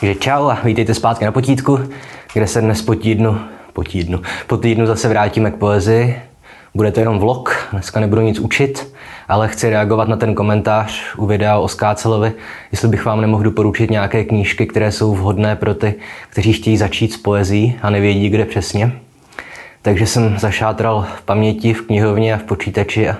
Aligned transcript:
Takže 0.00 0.14
čau 0.14 0.48
a 0.48 0.58
vítejte 0.64 0.94
zpátky 0.94 1.24
na 1.24 1.32
potítku, 1.32 1.78
kde 2.34 2.46
se 2.46 2.60
dnes 2.60 2.82
po 2.82 2.94
týdnu, 2.94 3.40
po 3.72 3.84
týdnu, 3.84 4.20
po 4.46 4.56
týdnu 4.56 4.86
zase 4.86 5.08
vrátíme 5.08 5.50
k 5.50 5.56
poezii. 5.56 6.20
Bude 6.74 6.92
to 6.92 7.00
jenom 7.00 7.18
vlog, 7.18 7.68
dneska 7.72 8.00
nebudu 8.00 8.22
nic 8.22 8.38
učit, 8.38 8.94
ale 9.28 9.48
chci 9.48 9.70
reagovat 9.70 10.08
na 10.08 10.16
ten 10.16 10.34
komentář 10.34 11.14
u 11.16 11.26
videa 11.26 11.58
o 11.58 11.68
Skácelovi, 11.68 12.32
jestli 12.72 12.88
bych 12.88 13.04
vám 13.04 13.20
nemohl 13.20 13.42
doporučit 13.42 13.90
nějaké 13.90 14.24
knížky, 14.24 14.66
které 14.66 14.92
jsou 14.92 15.14
vhodné 15.14 15.56
pro 15.56 15.74
ty, 15.74 15.94
kteří 16.30 16.52
chtějí 16.52 16.76
začít 16.76 17.12
s 17.12 17.16
poezí 17.16 17.78
a 17.82 17.90
nevědí, 17.90 18.28
kde 18.28 18.44
přesně. 18.44 18.92
Takže 19.82 20.06
jsem 20.06 20.38
zašátral 20.38 21.06
v 21.16 21.22
paměti, 21.22 21.74
v 21.74 21.86
knihovně 21.86 22.34
a 22.34 22.38
v 22.38 22.42
počítači 22.42 23.08
a 23.08 23.16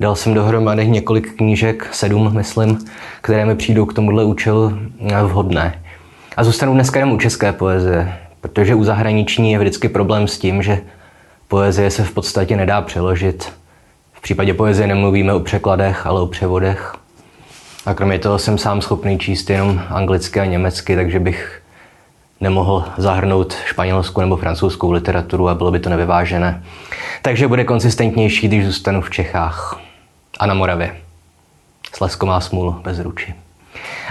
dal 0.00 0.16
jsem 0.16 0.34
dohromady 0.34 0.88
několik 0.88 1.36
knížek, 1.36 1.88
sedm 1.92 2.36
myslím, 2.36 2.78
které 3.20 3.46
mi 3.46 3.56
přijdou 3.56 3.86
k 3.86 3.94
tomuhle 3.94 4.24
účelu 4.24 4.78
vhodné. 5.22 5.81
A 6.36 6.44
zůstanu 6.44 6.74
dneska 6.74 6.98
jenom 6.98 7.14
u 7.14 7.18
české 7.18 7.52
poezie, 7.52 8.18
protože 8.40 8.74
u 8.74 8.84
zahraniční 8.84 9.52
je 9.52 9.58
vždycky 9.58 9.88
problém 9.88 10.28
s 10.28 10.38
tím, 10.38 10.62
že 10.62 10.80
poezie 11.48 11.90
se 11.90 12.04
v 12.04 12.12
podstatě 12.12 12.56
nedá 12.56 12.80
přeložit. 12.80 13.52
V 14.12 14.20
případě 14.20 14.54
poezie 14.54 14.86
nemluvíme 14.86 15.32
o 15.32 15.40
překladech, 15.40 16.06
ale 16.06 16.20
o 16.20 16.26
převodech. 16.26 16.94
A 17.86 17.94
kromě 17.94 18.18
toho 18.18 18.38
jsem 18.38 18.58
sám 18.58 18.82
schopný 18.82 19.18
číst 19.18 19.50
jenom 19.50 19.82
anglicky 19.88 20.40
a 20.40 20.44
německy, 20.44 20.96
takže 20.96 21.20
bych 21.20 21.62
nemohl 22.40 22.84
zahrnout 22.96 23.54
španělskou 23.64 24.20
nebo 24.20 24.36
francouzskou 24.36 24.90
literaturu 24.90 25.48
a 25.48 25.54
bylo 25.54 25.70
by 25.70 25.80
to 25.80 25.90
nevyvážené. 25.90 26.64
Takže 27.22 27.48
bude 27.48 27.64
konsistentnější, 27.64 28.48
když 28.48 28.66
zůstanu 28.66 29.00
v 29.00 29.10
Čechách 29.10 29.80
a 30.38 30.46
na 30.46 30.54
Moravě. 30.54 30.96
Slesko 31.94 32.26
má 32.26 32.40
smůlu 32.40 32.72
bez 32.72 32.98
ruči. 32.98 33.34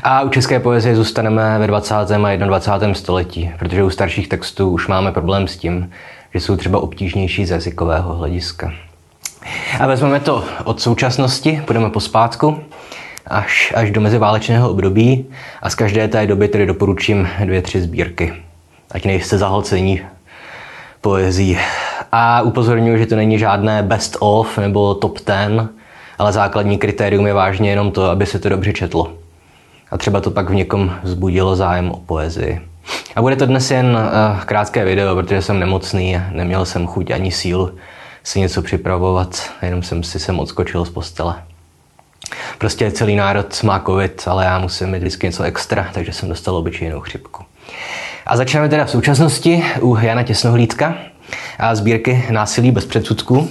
A 0.04 0.22
u 0.22 0.30
české 0.30 0.60
poezie 0.60 0.96
zůstaneme 0.96 1.60
ve 1.60 1.68
20. 1.68 1.96
a 1.96 2.36
21. 2.36 2.94
století, 2.94 3.52
protože 3.60 3.84
u 3.84 3.90
starších 3.90 4.28
textů 4.28 4.70
už 4.70 4.88
máme 4.88 5.12
problém 5.12 5.48
s 5.48 5.58
tím, 5.58 5.92
že 6.34 6.40
jsou 6.40 6.56
třeba 6.56 6.80
obtížnější 6.80 7.46
z 7.46 7.50
jazykového 7.50 8.16
hlediska. 8.16 8.74
A 9.80 9.88
vezmeme 9.88 10.20
to 10.20 10.44
od 10.64 10.82
současnosti, 10.82 11.62
půjdeme 11.66 11.90
po 11.90 12.00
zpátku, 12.00 12.60
až, 13.28 13.74
až 13.76 13.92
do 13.92 14.02
meziválečného 14.02 14.70
období 14.70 15.26
a 15.62 15.70
z 15.70 15.76
každé 15.76 16.08
té 16.08 16.28
doby 16.28 16.48
tedy 16.48 16.66
doporučím 16.66 17.30
dvě, 17.46 17.62
tři 17.62 17.82
sbírky. 17.82 18.34
Ať 18.92 19.06
nejste 19.06 19.38
zahlcení 19.38 20.02
poezí. 21.02 21.58
A 22.12 22.42
upozorňuji, 22.42 22.98
že 22.98 23.06
to 23.06 23.16
není 23.16 23.40
žádné 23.40 23.84
best 23.84 24.18
of 24.20 24.58
nebo 24.58 24.96
top 24.96 25.20
ten, 25.20 25.70
ale 26.18 26.34
základní 26.34 26.78
kritérium 26.78 27.28
je 27.28 27.34
vážně 27.34 27.70
jenom 27.70 27.92
to, 27.92 28.10
aby 28.10 28.26
se 28.26 28.40
to 28.40 28.50
dobře 28.50 28.74
četlo 28.74 29.21
a 29.92 29.98
třeba 29.98 30.22
to 30.22 30.32
pak 30.32 30.50
v 30.50 30.54
někom 30.54 30.96
vzbudilo 31.04 31.56
zájem 31.56 31.92
o 31.92 31.98
poezii. 31.98 32.62
A 33.16 33.22
bude 33.22 33.36
to 33.36 33.46
dnes 33.46 33.72
jen 33.72 33.86
uh, 33.86 34.44
krátké 34.44 34.86
video, 34.86 35.16
protože 35.16 35.42
jsem 35.42 35.60
nemocný 35.60 36.22
neměl 36.32 36.66
jsem 36.66 36.88
chuť 36.88 37.12
ani 37.12 37.32
sílu 37.32 37.72
si 38.24 38.40
něco 38.40 38.62
připravovat, 38.62 39.50
jenom 39.62 39.84
jsem 39.84 40.04
si 40.04 40.20
sem 40.20 40.40
odskočil 40.40 40.86
z 40.86 40.90
postele. 40.90 41.36
Prostě 42.58 42.92
celý 42.92 43.16
národ 43.16 43.64
má 43.64 43.80
covid, 43.80 44.24
ale 44.28 44.46
já 44.46 44.60
musím 44.60 44.92
mít 44.92 45.00
vždycky 45.00 45.28
něco 45.28 45.44
extra, 45.44 45.88
takže 45.94 46.14
jsem 46.14 46.30
dostal 46.30 46.56
obyčejnou 46.56 47.00
chřipku. 47.00 47.44
A 48.26 48.38
začneme 48.38 48.70
teda 48.70 48.86
v 48.86 48.90
současnosti 48.90 49.64
u 49.82 49.96
Jana 49.96 50.24
Těsnohlídka 50.24 50.96
a 51.60 51.76
sbírky 51.76 52.26
Násilí 52.30 52.72
bez 52.72 52.86
předsudků. 52.86 53.38
Um, 53.38 53.50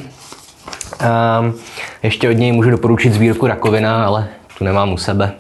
ještě 2.02 2.30
od 2.30 2.32
něj 2.32 2.52
můžu 2.52 2.70
doporučit 2.70 3.12
sbírku 3.12 3.46
Rakovina, 3.46 4.06
ale 4.06 4.28
tu 4.58 4.64
nemám 4.64 4.92
u 4.92 4.96
sebe. 4.96 5.32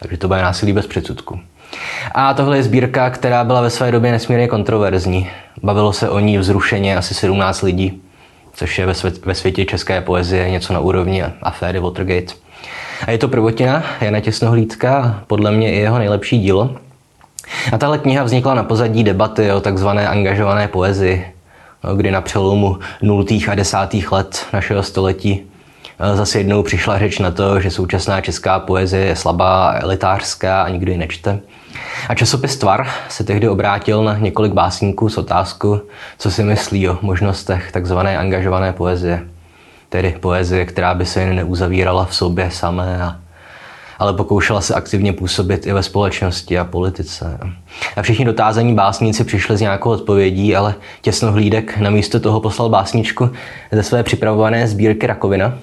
Takže 0.00 0.16
to 0.16 0.28
bude 0.28 0.42
násilí 0.42 0.72
bez 0.72 0.86
předsudku. 0.86 1.40
A 2.14 2.34
tohle 2.34 2.56
je 2.56 2.62
sbírka, 2.62 3.10
která 3.10 3.44
byla 3.44 3.60
ve 3.60 3.70
své 3.70 3.92
době 3.92 4.12
nesmírně 4.12 4.48
kontroverzní. 4.48 5.30
Bavilo 5.62 5.92
se 5.92 6.08
o 6.10 6.18
ní 6.18 6.38
vzrušeně 6.38 6.96
asi 6.96 7.14
17 7.14 7.62
lidí, 7.62 8.02
což 8.52 8.78
je 8.78 8.86
ve, 8.86 8.94
svět, 8.94 9.26
ve 9.26 9.34
světě 9.34 9.64
české 9.64 10.00
poezie 10.00 10.50
něco 10.50 10.72
na 10.72 10.80
úrovni 10.80 11.24
aféry 11.42 11.80
Watergate. 11.80 12.34
A 13.06 13.10
je 13.10 13.18
to 13.18 13.28
prvotina 13.28 13.82
Jana 14.00 14.20
Těsnohlídka, 14.20 15.22
podle 15.26 15.50
mě 15.50 15.72
i 15.72 15.78
jeho 15.78 15.98
nejlepší 15.98 16.38
dílo. 16.38 16.76
A 17.72 17.78
tahle 17.78 17.98
kniha 17.98 18.24
vznikla 18.24 18.54
na 18.54 18.62
pozadí 18.62 19.04
debaty 19.04 19.52
o 19.52 19.60
takzvané 19.60 20.08
angažované 20.08 20.68
poezii, 20.68 21.26
kdy 21.96 22.10
na 22.10 22.20
přelomu 22.20 22.78
0. 23.02 23.24
a 23.50 23.54
10. 23.54 23.76
let 24.10 24.46
našeho 24.52 24.82
století 24.82 25.42
Zase 26.14 26.38
jednou 26.38 26.62
přišla 26.62 26.98
řeč 26.98 27.18
na 27.18 27.30
to, 27.30 27.60
že 27.60 27.70
současná 27.70 28.20
česká 28.20 28.58
poezie 28.58 29.04
je 29.04 29.16
slabá, 29.16 29.74
elitářská 29.80 30.62
a 30.62 30.68
nikdo 30.68 30.92
ji 30.92 30.98
nečte. 30.98 31.40
A 32.08 32.14
časopis 32.14 32.56
Tvar 32.56 32.86
se 33.08 33.24
tehdy 33.24 33.48
obrátil 33.48 34.04
na 34.04 34.18
několik 34.18 34.52
básníků 34.52 35.08
s 35.08 35.18
otázkou, 35.18 35.80
co 36.18 36.30
si 36.30 36.42
myslí 36.42 36.88
o 36.88 36.98
možnostech 37.02 37.72
takzvané 37.72 38.18
angažované 38.18 38.72
poezie. 38.72 39.24
Tedy 39.88 40.16
poezie, 40.20 40.64
která 40.64 40.94
by 40.94 41.06
se 41.06 41.20
jen 41.20 41.36
neuzavírala 41.36 42.04
v 42.04 42.14
sobě 42.14 42.50
samé, 42.50 43.16
ale 43.98 44.12
pokoušela 44.12 44.60
se 44.60 44.74
aktivně 44.74 45.12
působit 45.12 45.66
i 45.66 45.72
ve 45.72 45.82
společnosti 45.82 46.58
a 46.58 46.64
politice. 46.64 47.38
A 47.96 48.02
všichni 48.02 48.24
dotázaní 48.24 48.74
básníci 48.74 49.24
přišli 49.24 49.56
s 49.56 49.60
nějakou 49.60 49.90
odpovědí, 49.90 50.56
ale 50.56 50.74
těsnohlídek 51.02 51.78
namísto 51.78 52.20
toho 52.20 52.40
poslal 52.40 52.68
básničku 52.68 53.30
ze 53.72 53.82
své 53.82 54.02
připravované 54.02 54.68
sbírky 54.68 55.06
Rakovina, 55.06 55.58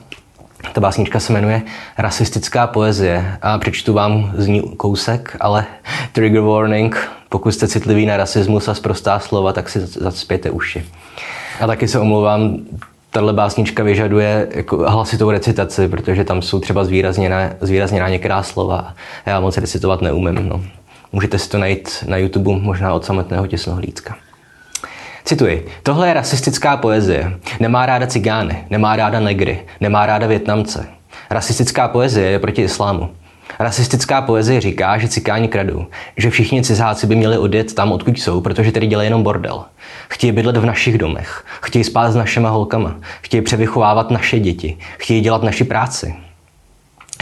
ta 0.73 0.81
básnička 0.81 1.19
se 1.19 1.33
jmenuje 1.33 1.61
Rasistická 1.97 2.67
poezie 2.67 3.37
a 3.41 3.57
přečtu 3.57 3.93
vám 3.93 4.31
z 4.37 4.47
ní 4.47 4.61
kousek, 4.61 5.37
ale 5.39 5.65
trigger 6.11 6.41
warning, 6.41 7.09
pokud 7.29 7.51
jste 7.51 7.67
citliví 7.67 8.05
na 8.05 8.17
rasismus 8.17 8.67
a 8.67 8.73
zprostá 8.73 9.19
slova, 9.19 9.53
tak 9.53 9.69
si 9.69 9.79
zacpěte 9.79 10.49
uši. 10.49 10.85
A 11.61 11.67
taky 11.67 11.87
se 11.87 11.99
omlouvám, 11.99 12.57
tahle 13.11 13.33
básnička 13.33 13.83
vyžaduje 13.83 14.47
jako 14.51 14.77
hlasitou 14.77 15.31
recitaci, 15.31 15.87
protože 15.87 16.23
tam 16.23 16.41
jsou 16.41 16.59
třeba 16.59 16.83
zvýrazněná, 16.83 17.49
zvýrazněná 17.61 18.09
některá 18.09 18.43
slova. 18.43 18.93
Já 19.25 19.39
moc 19.39 19.57
recitovat 19.57 20.01
neumím. 20.01 20.49
No. 20.49 20.61
Můžete 21.11 21.39
si 21.39 21.49
to 21.49 21.57
najít 21.57 22.03
na 22.07 22.17
YouTube 22.17 22.59
možná 22.59 22.93
od 22.93 23.05
samotného 23.05 23.47
těsnohlídka. 23.47 24.15
Cituji, 25.25 25.67
tohle 25.83 26.07
je 26.07 26.13
rasistická 26.13 26.77
poezie. 26.77 27.39
Nemá 27.59 27.85
ráda 27.85 28.07
cigány, 28.07 28.65
nemá 28.69 28.95
ráda 28.95 29.19
negry, 29.19 29.65
nemá 29.81 30.05
ráda 30.05 30.27
Větnamce. 30.27 30.87
Rasistická 31.29 31.87
poezie 31.87 32.29
je 32.29 32.39
proti 32.39 32.61
islámu. 32.61 33.09
Rasistická 33.59 34.21
poezie 34.21 34.61
říká, 34.61 34.97
že 34.97 35.07
cikáni 35.07 35.47
kradou, 35.47 35.85
že 36.17 36.29
všichni 36.29 36.63
cizáci 36.63 37.07
by 37.07 37.15
měli 37.15 37.37
odjet 37.37 37.75
tam, 37.75 37.91
odkud 37.91 38.19
jsou, 38.19 38.41
protože 38.41 38.71
tady 38.71 38.87
dělají 38.87 39.07
jenom 39.07 39.23
bordel. 39.23 39.65
Chtějí 40.09 40.31
bydlet 40.31 40.57
v 40.57 40.65
našich 40.65 40.97
domech, 40.97 41.45
chtějí 41.61 41.83
spát 41.83 42.11
s 42.11 42.15
našimi 42.15 42.47
holkama, 42.49 42.95
chtějí 43.21 43.41
převychovávat 43.41 44.11
naše 44.11 44.39
děti, 44.39 44.77
chtějí 44.97 45.21
dělat 45.21 45.43
naši 45.43 45.63
práci. 45.63 46.15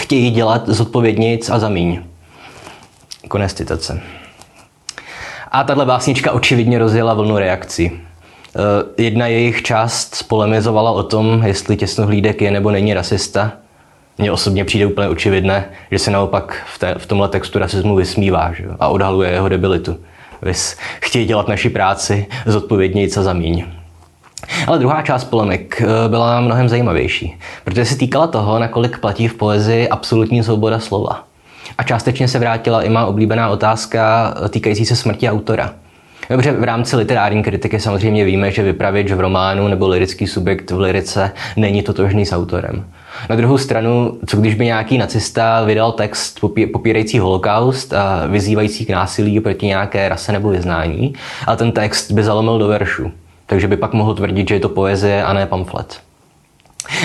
Chtějí 0.02 0.32
dělat 0.32 0.70
zodpovědnějc 0.70 1.50
a 1.50 1.60
zamíň. 1.60 2.04
Konec 3.28 3.54
citace. 3.54 4.02
A 5.54 5.64
tahle 5.64 5.86
básnička 5.86 6.32
očividně 6.32 6.80
rozjela 6.80 7.14
vlnu 7.14 7.38
reakcí. 7.38 7.92
Eh, 7.92 9.04
jedna 9.04 9.28
jejich 9.28 9.62
část 9.62 10.16
spolemizovala 10.16 10.92
o 10.92 11.04
tom, 11.04 11.44
jestli 11.46 11.78
těsnohlídek 11.78 12.42
je 12.42 12.52
nebo 12.52 12.72
není 12.72 12.94
rasista. 12.94 13.52
Mně 14.18 14.32
osobně 14.32 14.66
přijde 14.66 14.86
úplně 14.86 15.08
očividné, 15.08 15.66
že 15.92 16.00
se 16.00 16.12
naopak 16.12 16.64
v, 16.74 16.80
té, 16.80 16.96
v 16.98 17.06
tomhle 17.06 17.28
textu 17.28 17.60
rasismu 17.60 17.96
vysmívá 17.96 18.54
že? 18.54 18.66
a 18.80 18.88
odhaluje 18.88 19.32
jeho 19.32 19.50
debilitu. 19.50 19.98
Vys, 20.42 20.78
chtějí 21.02 21.26
dělat 21.26 21.48
naši 21.48 21.70
práci 21.70 22.26
zodpovědněji 22.46 23.10
co 23.10 23.24
za 23.24 23.34
míň. 23.34 23.66
Ale 24.68 24.80
druhá 24.80 25.02
část 25.02 25.24
polemik 25.24 25.82
eh, 25.82 26.10
byla 26.10 26.42
mnohem 26.42 26.70
zajímavější, 26.70 27.38
protože 27.64 27.86
se 27.86 27.98
týkala 27.98 28.28
toho, 28.28 28.60
nakolik 28.60 29.00
platí 29.00 29.28
v 29.28 29.34
poezii 29.34 29.90
absolutní 29.90 30.44
svoboda 30.44 30.80
slova. 30.80 31.33
A 31.78 31.84
částečně 31.84 32.28
se 32.28 32.40
vrátila 32.40 32.82
i 32.82 32.90
má 32.90 33.06
oblíbená 33.06 33.50
otázka 33.50 34.34
týkající 34.50 34.86
se 34.86 34.96
smrti 34.96 35.30
autora. 35.30 35.74
Dobře, 36.30 36.52
v 36.52 36.64
rámci 36.64 36.96
literární 36.96 37.44
kritiky 37.44 37.80
samozřejmě 37.80 38.26
víme, 38.26 38.52
že 38.52 38.64
vypravěč 38.64 39.12
v 39.12 39.20
románu 39.20 39.68
nebo 39.68 39.88
lirický 39.88 40.28
subjekt 40.28 40.72
v 40.72 40.80
lirice 40.80 41.32
není 41.56 41.84
totožný 41.84 42.26
s 42.26 42.32
autorem. 42.32 42.86
Na 43.30 43.36
druhou 43.36 43.58
stranu, 43.58 44.18
co 44.26 44.38
když 44.38 44.56
by 44.56 44.66
nějaký 44.66 44.98
nacista 44.98 45.64
vydal 45.64 45.92
text 45.92 46.40
popírající 46.74 47.20
holokaust 47.20 47.94
a 47.94 48.28
vyzývající 48.28 48.86
k 48.86 48.90
násilí 48.90 49.40
proti 49.40 49.66
nějaké 49.66 50.10
rase 50.10 50.32
nebo 50.32 50.50
vyznání, 50.50 51.14
a 51.48 51.56
ten 51.56 51.72
text 51.72 52.12
by 52.12 52.24
zalomil 52.24 52.60
do 52.60 52.68
veršu. 52.68 53.12
Takže 53.46 53.68
by 53.68 53.78
pak 53.78 53.94
mohl 53.94 54.16
tvrdit, 54.16 54.48
že 54.50 54.56
je 54.56 54.60
to 54.60 54.70
poezie 54.70 55.24
a 55.24 55.34
ne 55.34 55.46
pamflet. 55.46 56.00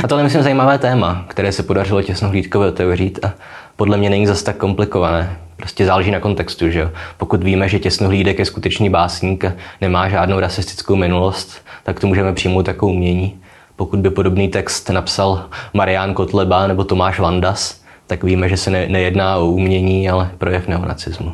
A 0.04 0.08
tohle 0.08 0.20
je, 0.20 0.24
myslím, 0.24 0.42
zajímavé 0.42 0.78
téma, 0.78 1.24
které 1.28 1.52
se 1.52 1.62
podařilo 1.62 2.02
těsnohlídkově 2.02 2.68
otevřít 2.68 3.24
a 3.24 3.32
podle 3.78 3.96
mě 3.96 4.10
není 4.10 4.26
zase 4.26 4.44
tak 4.44 4.56
komplikované. 4.56 5.36
Prostě 5.56 5.86
záleží 5.86 6.10
na 6.10 6.20
kontextu, 6.20 6.70
že 6.70 6.80
jo. 6.80 6.90
Pokud 7.16 7.44
víme, 7.44 7.68
že 7.68 7.78
Těsnohlídek 7.78 8.38
je 8.38 8.44
skutečný 8.44 8.90
básník 8.90 9.44
a 9.44 9.52
nemá 9.80 10.08
žádnou 10.08 10.40
rasistickou 10.40 10.96
minulost, 10.96 11.62
tak 11.84 12.00
to 12.00 12.06
můžeme 12.06 12.32
přijmout 12.32 12.68
jako 12.68 12.86
umění. 12.86 13.36
Pokud 13.76 13.98
by 13.98 14.10
podobný 14.10 14.48
text 14.48 14.90
napsal 14.90 15.44
Marián 15.74 16.14
Kotleba 16.14 16.66
nebo 16.66 16.84
Tomáš 16.84 17.20
Vandas, 17.20 17.80
tak 18.06 18.24
víme, 18.24 18.48
že 18.48 18.56
se 18.56 18.70
ne, 18.70 18.88
nejedná 18.88 19.36
o 19.36 19.46
umění, 19.46 20.10
ale 20.10 20.30
projev 20.38 20.68
neonacismu. 20.68 21.32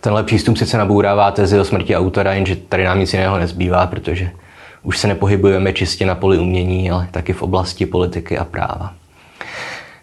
Tenhle 0.00 0.22
přístup 0.22 0.56
sice 0.56 0.78
nabourává 0.78 1.30
tezi 1.30 1.60
o 1.60 1.64
smrti 1.64 1.96
autora, 1.96 2.34
jenže 2.34 2.56
tady 2.56 2.84
nám 2.84 2.98
nic 2.98 3.12
jiného 3.12 3.38
nezbývá, 3.38 3.86
protože 3.86 4.30
už 4.82 4.98
se 4.98 5.08
nepohybujeme 5.08 5.72
čistě 5.72 6.06
na 6.06 6.14
poli 6.14 6.38
umění, 6.38 6.90
ale 6.90 7.08
taky 7.10 7.32
v 7.32 7.42
oblasti 7.42 7.86
politiky 7.86 8.38
a 8.38 8.44
práva. 8.44 8.99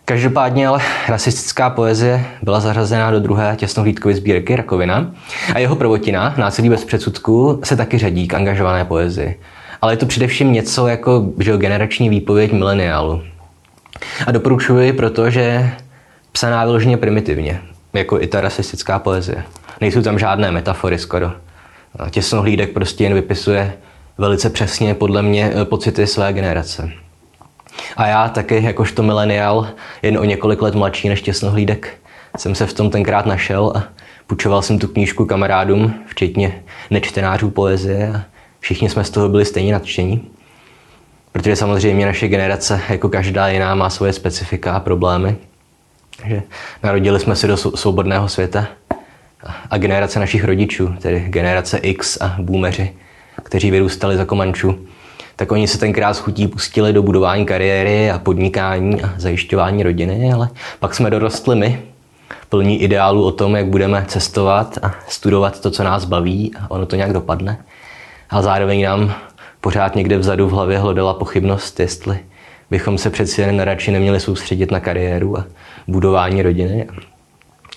Každopádně 0.10 0.68
ale 0.68 0.80
rasistická 1.08 1.70
poezie 1.70 2.26
byla 2.42 2.60
zařazena 2.60 3.12
do 3.12 3.20
druhé 3.20 3.56
těsnohlídkové 3.56 4.16
sbírky 4.16 4.56
Rakovina 4.56 5.12
a 5.54 5.60
jeho 5.60 5.76
prvotina, 5.76 6.36
Násilí 6.38 6.70
bez 6.70 6.86
předsudků, 6.86 7.62
se 7.64 7.76
taky 7.76 7.98
řadí 7.98 8.28
k 8.28 8.34
angažované 8.34 8.86
poezii. 8.86 9.40
Ale 9.82 9.94
je 9.94 9.98
to 9.98 10.06
především 10.06 10.54
něco 10.54 10.88
jako 10.88 11.26
že 11.40 11.58
generační 11.58 12.10
výpověď 12.10 12.52
mileniálu. 12.52 13.22
A 14.28 14.32
doporučuji, 14.32 14.94
protože 14.94 15.70
psaná 16.32 16.66
vyloženě 16.66 16.98
primitivně, 16.98 17.62
jako 17.94 18.22
i 18.22 18.28
ta 18.28 18.42
rasistická 18.42 19.00
poezie. 19.00 19.44
Nejsou 19.82 20.02
tam 20.02 20.20
žádné 20.20 20.52
metafory 20.52 21.00
skoro. 21.00 21.32
Těsnohlídek 22.10 22.74
prostě 22.74 23.04
jen 23.04 23.14
vypisuje 23.14 23.74
velice 24.18 24.50
přesně 24.50 24.94
podle 24.94 25.22
mě 25.22 25.54
pocity 25.64 26.08
své 26.08 26.34
generace. 26.34 26.92
A 27.98 28.08
já 28.08 28.30
taky, 28.30 28.64
jakožto 28.64 29.04
milenial, 29.04 29.68
jen 30.02 30.18
o 30.18 30.24
několik 30.24 30.62
let 30.62 30.76
mladší 30.76 31.10
než 31.10 31.22
těsnohlídek, 31.22 31.98
jsem 32.38 32.56
se 32.56 32.66
v 32.66 32.74
tom 32.74 32.90
tenkrát 32.90 33.26
našel 33.26 33.74
a 33.76 33.84
půjčoval 34.28 34.62
jsem 34.62 34.80
tu 34.80 34.88
knížku 34.88 35.26
kamarádům, 35.26 35.94
včetně 36.06 36.64
nečtenářů 36.90 37.50
poezie 37.50 38.14
a 38.16 38.22
všichni 38.60 38.90
jsme 38.90 39.04
z 39.04 39.10
toho 39.10 39.30
byli 39.30 39.46
stejně 39.46 39.74
nadšení. 39.74 40.30
Protože 41.32 41.56
samozřejmě 41.56 42.06
naše 42.06 42.28
generace, 42.28 42.82
jako 42.90 43.10
každá 43.10 43.48
jiná, 43.48 43.76
má 43.76 43.90
svoje 43.90 44.14
specifika 44.14 44.74
a 44.74 44.80
problémy. 44.80 45.36
Že 46.26 46.44
narodili 46.84 47.20
jsme 47.20 47.36
se 47.36 47.48
do 47.48 47.58
svobodného 47.58 48.30
světa 48.30 48.68
a 49.70 49.78
generace 49.78 50.20
našich 50.20 50.44
rodičů, 50.44 50.96
tedy 51.02 51.20
generace 51.20 51.78
X 51.78 52.18
a 52.22 52.36
boomeři, 52.40 52.94
kteří 53.44 53.72
vyrůstali 53.72 54.18
za 54.18 54.26
Komančů, 54.26 54.88
tak 55.38 55.52
oni 55.52 55.68
se 55.68 55.78
tenkrát 55.78 56.14
s 56.14 56.20
chutí 56.20 56.48
pustili 56.48 56.94
do 56.94 57.04
budování 57.04 57.46
kariéry 57.46 58.12
a 58.12 58.20
podnikání 58.20 59.02
a 59.02 59.14
zajišťování 59.18 59.84
rodiny, 59.84 60.34
ale 60.34 60.50
pak 60.80 60.96
jsme 60.96 61.10
dorostli 61.10 61.56
my, 61.56 61.82
plní 62.50 62.82
ideálu 62.82 63.26
o 63.26 63.32
tom, 63.32 63.56
jak 63.56 63.66
budeme 63.66 64.06
cestovat 64.08 64.78
a 64.82 64.96
studovat 65.08 65.60
to, 65.60 65.72
co 65.72 65.84
nás 65.84 66.06
baví 66.06 66.52
a 66.60 66.72
ono 66.72 66.86
to 66.86 66.96
nějak 66.96 67.14
dopadne. 67.14 67.58
A 68.30 68.42
zároveň 68.42 68.84
nám 68.84 69.14
pořád 69.62 69.96
někde 69.96 70.18
vzadu 70.18 70.48
v 70.48 70.52
hlavě 70.52 70.80
hledala 70.80 71.14
pochybnost, 71.14 71.80
jestli 71.80 72.20
bychom 72.72 72.98
se 72.98 73.10
přeci 73.10 73.42
jen 73.42 73.60
radši 73.60 73.92
neměli 73.92 74.20
soustředit 74.20 74.72
na 74.72 74.80
kariéru 74.80 75.38
a 75.38 75.46
budování 75.88 76.42
rodiny. 76.42 76.88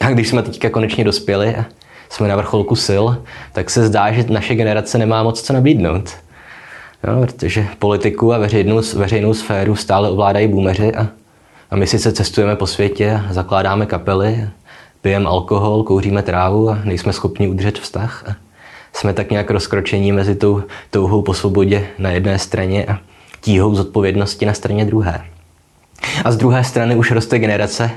A 0.01 0.11
když 0.11 0.29
jsme 0.29 0.43
teďka 0.43 0.71
konečně 0.71 1.05
dospěli 1.05 1.57
a 1.57 1.65
jsme 2.09 2.29
na 2.29 2.37
vrcholku 2.37 2.77
sil, 2.87 3.05
tak 3.53 3.71
se 3.71 3.87
zdá, 3.87 4.13
že 4.13 4.25
naše 4.29 4.55
generace 4.55 4.99
nemá 4.99 5.23
moc 5.23 5.43
co 5.43 5.53
nabídnout. 5.53 6.15
Jo, 7.07 7.21
protože 7.21 7.67
politiku 7.79 8.33
a 8.33 8.39
veřejnou, 8.39 8.83
veřejnou 8.97 9.35
sféru 9.35 9.77
stále 9.77 10.11
ovládají 10.11 10.49
boomeři 10.49 10.95
a, 10.95 11.09
a 11.71 11.77
my 11.77 11.87
sice 11.87 12.13
cestujeme 12.13 12.57
po 12.57 12.67
světě, 12.67 13.21
zakládáme 13.31 13.87
kapely, 13.87 14.49
pijeme 15.03 15.27
alkohol, 15.27 15.83
kouříme 15.83 16.23
trávu 16.23 16.71
a 16.71 16.79
nejsme 16.85 17.13
schopni 17.13 17.49
udržet 17.49 17.79
vztah. 17.79 18.25
A 18.29 18.37
jsme 18.93 19.13
tak 19.13 19.31
nějak 19.31 19.51
rozkročení 19.51 20.13
mezi 20.13 20.35
tou 20.35 20.63
touhou 20.91 21.23
po 21.23 21.35
svobodě 21.35 21.87
na 21.99 22.11
jedné 22.11 22.39
straně 22.39 22.87
a 22.87 22.99
tíhou 23.41 23.75
zodpovědnosti 23.75 24.47
na 24.47 24.55
straně 24.55 24.85
druhé. 24.85 25.25
A 26.25 26.33
z 26.33 26.37
druhé 26.37 26.65
strany 26.65 26.97
už 26.97 27.11
roste 27.11 27.39
generace, 27.39 27.91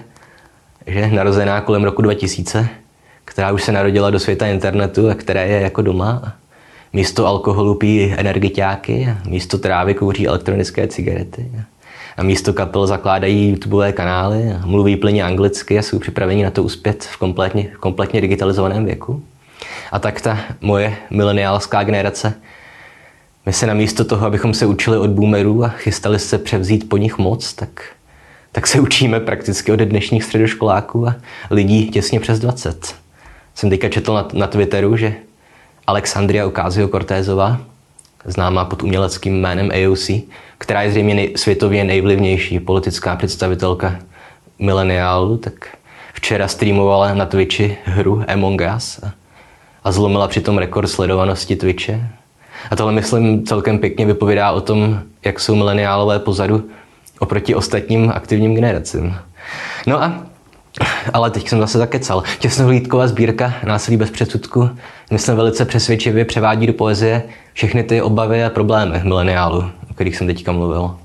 že 0.87 1.07
narozená 1.07 1.61
kolem 1.61 1.83
roku 1.83 2.01
2000, 2.01 2.67
která 3.25 3.51
už 3.51 3.63
se 3.63 3.71
narodila 3.71 4.09
do 4.09 4.19
světa 4.19 4.47
internetu 4.47 5.09
a 5.09 5.15
která 5.15 5.41
je 5.41 5.61
jako 5.61 5.81
doma 5.81 6.33
místo 6.93 7.27
alkoholu 7.27 7.75
pijí 7.75 8.13
energiťáky, 8.17 9.09
místo 9.27 9.57
trávy 9.57 9.93
kouří 9.93 10.27
elektronické 10.27 10.87
cigarety. 10.87 11.51
A 12.17 12.23
místo 12.23 12.53
kapel 12.53 12.87
zakládají 12.87 13.49
YouTubeové 13.49 13.93
kanály, 13.93 14.43
mluví 14.65 14.95
plně 14.95 15.23
anglicky 15.23 15.79
a 15.79 15.81
jsou 15.81 15.99
připraveni 15.99 16.43
na 16.43 16.51
to 16.51 16.63
uspět 16.63 17.03
v 17.03 17.17
kompletně, 17.17 17.71
v 17.75 17.77
kompletně 17.77 18.21
digitalizovaném 18.21 18.85
věku. 18.85 19.23
A 19.91 19.99
tak 19.99 20.21
ta 20.21 20.39
moje 20.61 20.97
mileniálská 21.09 21.83
generace, 21.83 22.33
my 23.45 23.53
se 23.53 23.67
namísto 23.67 24.05
toho, 24.05 24.27
abychom 24.27 24.53
se 24.53 24.65
učili 24.65 24.97
od 24.97 25.09
boomerů 25.09 25.63
a 25.63 25.67
chystali 25.67 26.19
se 26.19 26.37
převzít 26.37 26.89
po 26.89 26.97
nich 26.97 27.17
moc, 27.17 27.53
tak, 27.53 27.85
tak 28.51 28.67
se 28.67 28.79
učíme 28.79 29.19
prakticky 29.19 29.71
od 29.71 29.79
dnešních 29.79 30.23
středoškoláků 30.23 31.07
a 31.07 31.15
lidí 31.51 31.89
těsně 31.89 32.19
přes 32.19 32.39
20. 32.39 32.95
Jsem 33.55 33.69
teďka 33.69 33.89
četl 33.89 34.13
na, 34.13 34.27
na 34.33 34.47
Twitteru, 34.47 34.97
že 34.97 35.15
Alexandria 35.87 36.47
Ocasio-Cortezová, 36.47 37.57
známá 38.25 38.65
pod 38.65 38.83
uměleckým 38.83 39.41
jménem 39.41 39.71
AOC, 39.71 40.11
která 40.57 40.81
je 40.81 40.91
zřejmě 40.91 41.15
nej, 41.15 41.33
světově 41.35 41.83
nejvlivnější 41.83 42.59
politická 42.59 43.15
představitelka 43.15 43.95
mileniálu, 44.59 45.37
tak 45.37 45.53
včera 46.13 46.47
streamovala 46.47 47.13
na 47.13 47.25
Twitchi 47.25 47.77
hru 47.83 48.23
Among 48.27 48.61
Us 48.75 49.03
a, 49.03 49.13
a 49.83 49.91
zlomila 49.91 50.27
přitom 50.27 50.57
rekord 50.57 50.89
sledovanosti 50.89 51.55
Twitche. 51.55 52.09
A 52.71 52.75
tohle, 52.75 52.93
myslím, 52.93 53.45
celkem 53.45 53.79
pěkně 53.79 54.05
vypovídá 54.05 54.51
o 54.51 54.61
tom, 54.61 54.99
jak 55.25 55.39
jsou 55.39 55.55
mileniálové 55.55 56.19
pozadu 56.19 56.69
oproti 57.19 57.55
ostatním 57.55 58.11
aktivním 58.15 58.55
generacím. 58.55 59.15
No 59.87 60.03
a 60.03 60.25
ale 61.13 61.31
teď 61.31 61.49
jsem 61.49 61.59
zase 61.59 61.77
zakecal. 61.77 62.23
Těsnohlídková 62.39 63.07
sbírka 63.07 63.53
Násilí 63.63 63.97
bez 63.97 64.09
předsudku 64.11 64.69
myslím 65.11 65.35
velice 65.35 65.65
přesvědčivě 65.65 66.25
převádí 66.25 66.67
do 66.67 66.73
poezie 66.73 67.23
všechny 67.53 67.83
ty 67.83 68.01
obavy 68.01 68.43
a 68.43 68.49
problémy 68.49 69.01
mileniálu, 69.03 69.65
o 69.91 69.93
kterých 69.93 70.15
jsem 70.15 70.27
teďka 70.27 70.51
mluvil. 70.51 70.95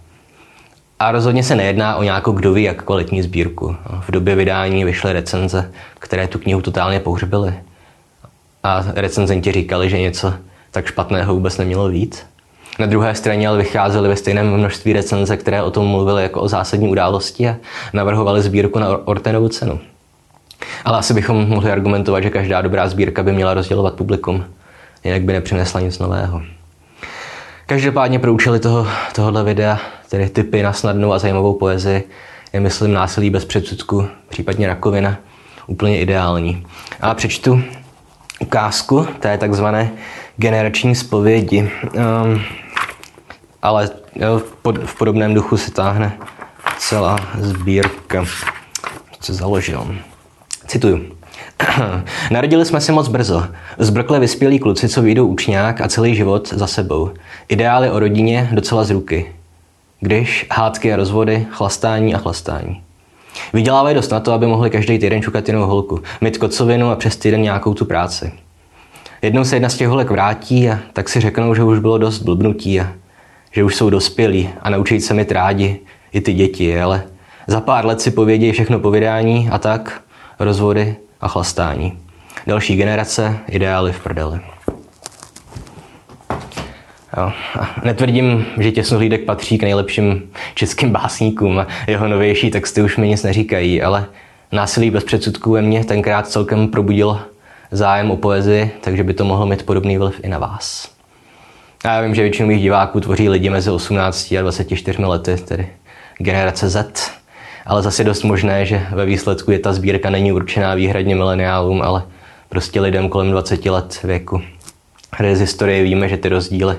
A 0.98 1.12
rozhodně 1.12 1.42
se 1.42 1.54
nejedná 1.54 1.96
o 1.96 2.02
nějakou 2.02 2.32
kdo 2.32 2.52
ví 2.52 2.62
jak 2.62 2.82
kvalitní 2.82 3.22
sbírku. 3.22 3.76
V 4.00 4.10
době 4.10 4.34
vydání 4.34 4.84
vyšly 4.84 5.12
recenze, 5.12 5.70
které 5.98 6.28
tu 6.28 6.38
knihu 6.38 6.62
totálně 6.62 7.00
pohřbily. 7.00 7.54
A 8.62 8.84
recenzenti 8.94 9.52
říkali, 9.52 9.90
že 9.90 9.98
něco 9.98 10.34
tak 10.70 10.86
špatného 10.86 11.34
vůbec 11.34 11.58
nemělo 11.58 11.88
víc. 11.88 12.26
Na 12.78 12.86
druhé 12.86 13.14
straně 13.14 13.48
ale 13.48 13.58
vycházely 13.58 14.08
ve 14.08 14.16
stejném 14.16 14.54
množství 14.54 14.92
recenze, 14.92 15.36
které 15.36 15.62
o 15.62 15.70
tom 15.70 15.86
mluvily 15.86 16.22
jako 16.22 16.41
o 16.41 16.48
zásadní 16.48 16.88
události 16.88 17.48
a 17.48 17.56
navrhovali 17.93 18.43
sbírku 18.43 18.79
na 18.79 18.88
Ortenovu 19.05 19.48
cenu. 19.48 19.81
Ale 20.84 20.98
asi 20.98 21.14
bychom 21.14 21.48
mohli 21.48 21.70
argumentovat, 21.70 22.20
že 22.20 22.31
každá 22.31 22.62
dobrá 22.62 22.88
sbírka 22.88 23.22
by 23.22 23.32
měla 23.32 23.55
rozdělovat 23.55 23.94
publikum, 23.94 24.44
jinak 25.05 25.22
by 25.22 25.32
nepřinesla 25.32 25.81
nic 25.81 25.98
nového. 25.98 26.43
Každopádně 27.67 28.19
pro 28.19 28.32
účely 28.32 28.60
toho, 28.60 28.86
tohohle 29.14 29.44
videa, 29.44 29.79
tedy 30.10 30.29
typy 30.29 30.62
na 30.62 30.72
snadnou 30.72 31.12
a 31.12 31.19
zajímavou 31.19 31.55
poezii, 31.55 32.08
je 32.53 32.60
myslím 32.60 32.93
násilí 32.93 33.31
bez 33.31 33.44
předsudku, 33.44 34.08
případně 34.29 34.67
rakovina, 34.67 35.17
úplně 35.67 36.00
ideální. 36.00 36.67
A 37.00 37.14
přečtu 37.14 37.62
ukázku 38.41 39.06
té 39.20 39.38
takzvané 39.38 39.91
generační 40.36 40.94
zpovědi. 40.94 41.70
Um, 41.94 42.43
ale 43.62 43.91
jo, 44.17 44.43
v 44.84 44.94
podobném 44.98 45.34
duchu 45.34 45.56
se 45.56 45.70
táhne 45.70 46.19
celá 46.79 47.19
sbírka. 47.41 48.24
Co 49.20 49.34
založil. 49.34 49.96
Cituju. 50.67 51.00
Narodili 52.31 52.65
jsme 52.65 52.81
se 52.81 52.93
moc 52.93 53.08
brzo. 53.08 53.44
Zbrkle 53.79 54.20
vyspělí 54.20 54.58
kluci, 54.58 54.88
co 54.88 55.03
vyjdou 55.03 55.27
učňák 55.27 55.81
a 55.81 55.88
celý 55.88 56.15
život 56.15 56.48
za 56.48 56.67
sebou. 56.67 57.10
Ideály 57.48 57.91
o 57.91 57.98
rodině 57.98 58.48
docela 58.53 58.84
z 58.84 58.91
ruky. 58.91 59.32
Když 60.00 60.46
hádky 60.50 60.93
a 60.93 60.96
rozvody, 60.96 61.46
chlastání 61.50 62.15
a 62.15 62.19
chlastání. 62.19 62.82
Vydělávají 63.53 63.94
dost 63.94 64.10
na 64.10 64.20
to, 64.20 64.32
aby 64.32 64.46
mohli 64.46 64.70
každý 64.70 64.98
týden 64.98 65.22
čukat 65.22 65.48
jinou 65.48 65.67
holku, 65.67 66.03
mít 66.20 66.38
kocovinu 66.38 66.91
a 66.91 66.96
přes 66.96 67.17
týden 67.17 67.43
nějakou 67.43 67.74
tu 67.74 67.84
práci. 67.84 68.32
Jednou 69.22 69.44
se 69.44 69.56
jedna 69.56 69.69
z 69.69 69.77
těch 69.77 69.88
holek 69.88 70.10
vrátí 70.10 70.70
a 70.70 70.79
tak 70.93 71.08
si 71.08 71.20
řeknou, 71.20 71.55
že 71.55 71.62
už 71.62 71.79
bylo 71.79 71.98
dost 71.98 72.19
blbnutí 72.19 72.81
a 72.81 72.93
že 73.50 73.64
už 73.64 73.76
jsou 73.76 73.90
dospělí 73.90 74.50
a 74.62 74.70
naučí 74.70 75.00
se 75.00 75.14
mít 75.14 75.32
rádi 75.32 75.81
i 76.12 76.20
ty 76.20 76.32
děti, 76.32 76.81
ale 76.81 77.02
za 77.46 77.60
pár 77.60 77.86
let 77.86 78.00
si 78.00 78.10
povědějí 78.10 78.52
všechno 78.52 78.78
povídání 78.78 79.48
a 79.52 79.58
tak 79.58 80.02
rozvody 80.38 80.96
a 81.20 81.28
chlastání. 81.28 81.98
Další 82.46 82.76
generace, 82.76 83.38
ideály 83.48 83.93
v 83.93 84.00
prdeli. 84.00 84.40
Jo. 87.17 87.32
Netvrdím, 87.84 88.46
že 88.58 88.72
Těsnohlídek 88.72 89.24
patří 89.24 89.58
k 89.58 89.62
nejlepším 89.62 90.31
českým 90.55 90.90
básníkům 90.90 91.58
a 91.58 91.67
jeho 91.86 92.08
novější 92.08 92.50
texty 92.50 92.82
už 92.82 92.96
mi 92.96 93.08
nic 93.08 93.22
neříkají, 93.22 93.82
ale 93.82 94.06
násilí 94.52 94.90
bez 94.90 95.05
předsudků 95.05 95.52
ve 95.52 95.62
mně 95.62 95.84
tenkrát 95.84 96.28
celkem 96.28 96.69
probudil 96.69 97.20
zájem 97.70 98.10
o 98.10 98.17
poezii, 98.17 98.70
takže 98.81 99.05
by 99.05 99.14
to 99.14 99.24
mohlo 99.24 99.46
mít 99.46 99.67
podobný 99.67 99.98
vliv 99.98 100.20
i 100.22 100.28
na 100.28 100.38
vás. 100.38 100.97
A 101.85 101.89
já 101.89 102.01
vím, 102.01 102.15
že 102.15 102.23
většinu 102.23 102.49
mých 102.49 102.63
diváků 102.63 103.01
tvoří 103.01 103.29
lidi 103.29 103.51
mezi 103.51 103.70
18 103.70 104.32
a 104.32 104.41
24 104.41 105.05
lety, 105.05 105.37
tedy 105.37 105.69
generace 106.19 106.69
Z. 106.69 107.11
Ale 107.67 107.82
zase 107.82 108.05
dost 108.05 108.23
možné, 108.23 108.67
že 108.67 108.87
ve 108.91 109.06
výsledku 109.06 109.51
je 109.51 109.58
ta 109.58 109.73
sbírka 109.73 110.11
není 110.11 110.32
určená 110.32 110.75
výhradně 110.75 111.17
mileniálům, 111.17 111.82
ale 111.82 112.03
prostě 112.49 112.81
lidem 112.81 113.08
kolem 113.08 113.31
20 113.31 113.67
let 113.67 114.01
věku. 114.05 114.43
Kde 115.17 115.37
z 115.37 115.41
historie 115.41 115.82
víme, 115.82 116.08
že 116.08 116.17
ty 116.17 116.29
rozdíly 116.29 116.77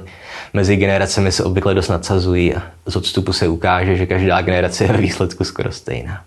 mezi 0.53 0.75
generacemi 0.75 1.32
se 1.32 1.44
obvykle 1.44 1.74
dost 1.74 1.88
nadsazují 1.88 2.56
a 2.56 2.62
z 2.88 2.96
odstupu 2.96 3.34
se 3.34 3.48
ukáže, 3.48 3.96
že 3.96 4.06
každá 4.06 4.41
generace 4.41 4.84
je 4.84 4.91
ve 4.91 4.98
výsledku 4.98 5.44
skoro 5.44 5.72
stejná. 5.72 6.22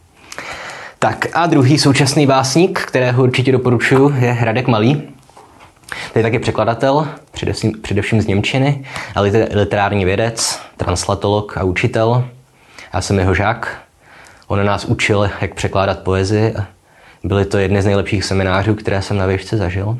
Tak 0.98 1.26
a 1.32 1.46
druhý 1.46 1.78
současný 1.78 2.26
básník, 2.26 2.80
kterého 2.80 3.22
určitě 3.22 3.52
doporučuji, 3.52 4.14
je 4.18 4.36
Radek 4.40 4.68
Malý. 4.68 5.02
Je 6.14 6.22
taky 6.22 6.38
překladatel, 6.38 7.08
především, 7.32 7.72
především 7.82 8.22
z 8.22 8.26
Němčiny, 8.26 8.84
ale 9.14 9.30
literární 9.52 10.04
vědec, 10.04 10.60
translatolog 10.76 11.58
a 11.58 11.64
učitel. 11.64 12.24
Já 12.94 13.00
jsem 13.00 13.18
jeho 13.18 13.34
žák. 13.34 13.78
On 14.46 14.66
nás 14.66 14.84
učil, 14.84 15.30
jak 15.40 15.54
překládat 15.54 15.98
poezii. 15.98 16.54
Byly 17.24 17.44
to 17.44 17.58
jedny 17.58 17.82
z 17.82 17.84
nejlepších 17.84 18.24
seminářů, 18.24 18.74
které 18.74 19.02
jsem 19.02 19.16
na 19.16 19.26
výšce 19.26 19.56
zažil. 19.56 19.98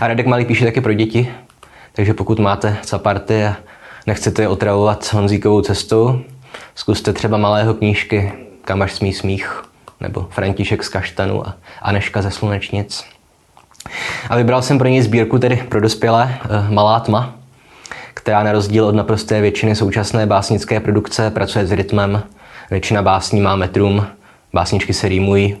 A 0.00 0.08
Radek 0.08 0.26
Malý 0.26 0.44
píše 0.44 0.64
taky 0.64 0.80
pro 0.80 0.92
děti, 0.92 1.34
takže 1.92 2.14
pokud 2.14 2.38
máte 2.38 2.76
caparty 2.82 3.44
a 3.44 3.56
nechcete 4.06 4.42
je 4.42 4.48
otravovat 4.48 5.12
Honzíkovou 5.12 5.60
cestou, 5.60 6.20
zkuste 6.74 7.12
třeba 7.12 7.36
malého 7.36 7.74
knížky 7.74 8.32
Kam 8.64 8.82
až 8.82 8.92
smí 8.92 9.12
smích, 9.12 9.62
nebo 10.00 10.26
František 10.30 10.84
z 10.84 10.88
Kaštanu 10.88 11.48
a 11.48 11.54
Aneška 11.82 12.22
ze 12.22 12.30
Slunečnic. 12.30 13.04
A 14.28 14.36
vybral 14.36 14.62
jsem 14.62 14.78
pro 14.78 14.88
něj 14.88 15.02
sbírku 15.02 15.38
tedy 15.38 15.56
pro 15.68 15.80
dospělé 15.80 16.38
eh, 16.44 16.70
Malá 16.70 17.00
tma, 17.00 17.34
která 18.14 18.42
na 18.42 18.52
rozdíl 18.52 18.84
od 18.84 18.94
naprosté 18.94 19.40
většiny 19.40 19.76
současné 19.76 20.26
básnické 20.26 20.80
produkce 20.80 21.30
pracuje 21.30 21.66
s 21.66 21.72
rytmem. 21.72 22.22
Většina 22.70 23.02
básní 23.02 23.40
má 23.40 23.56
metrum, 23.56 24.06
básničky 24.52 24.92
se 24.92 25.08
rýmují. 25.08 25.56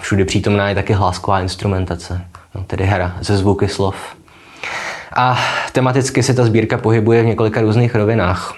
Všude 0.00 0.24
přítomná 0.24 0.68
je 0.68 0.74
také 0.74 0.94
hlásková 0.94 1.40
instrumentace, 1.40 2.24
no, 2.54 2.64
tedy 2.64 2.84
hra 2.84 3.16
ze 3.20 3.36
zvuky 3.36 3.68
slov. 3.68 3.96
A 5.16 5.38
tematicky 5.72 6.22
se 6.22 6.34
ta 6.34 6.44
sbírka 6.44 6.78
pohybuje 6.78 7.22
v 7.22 7.26
několika 7.26 7.60
různých 7.60 7.94
rovinách. 7.94 8.54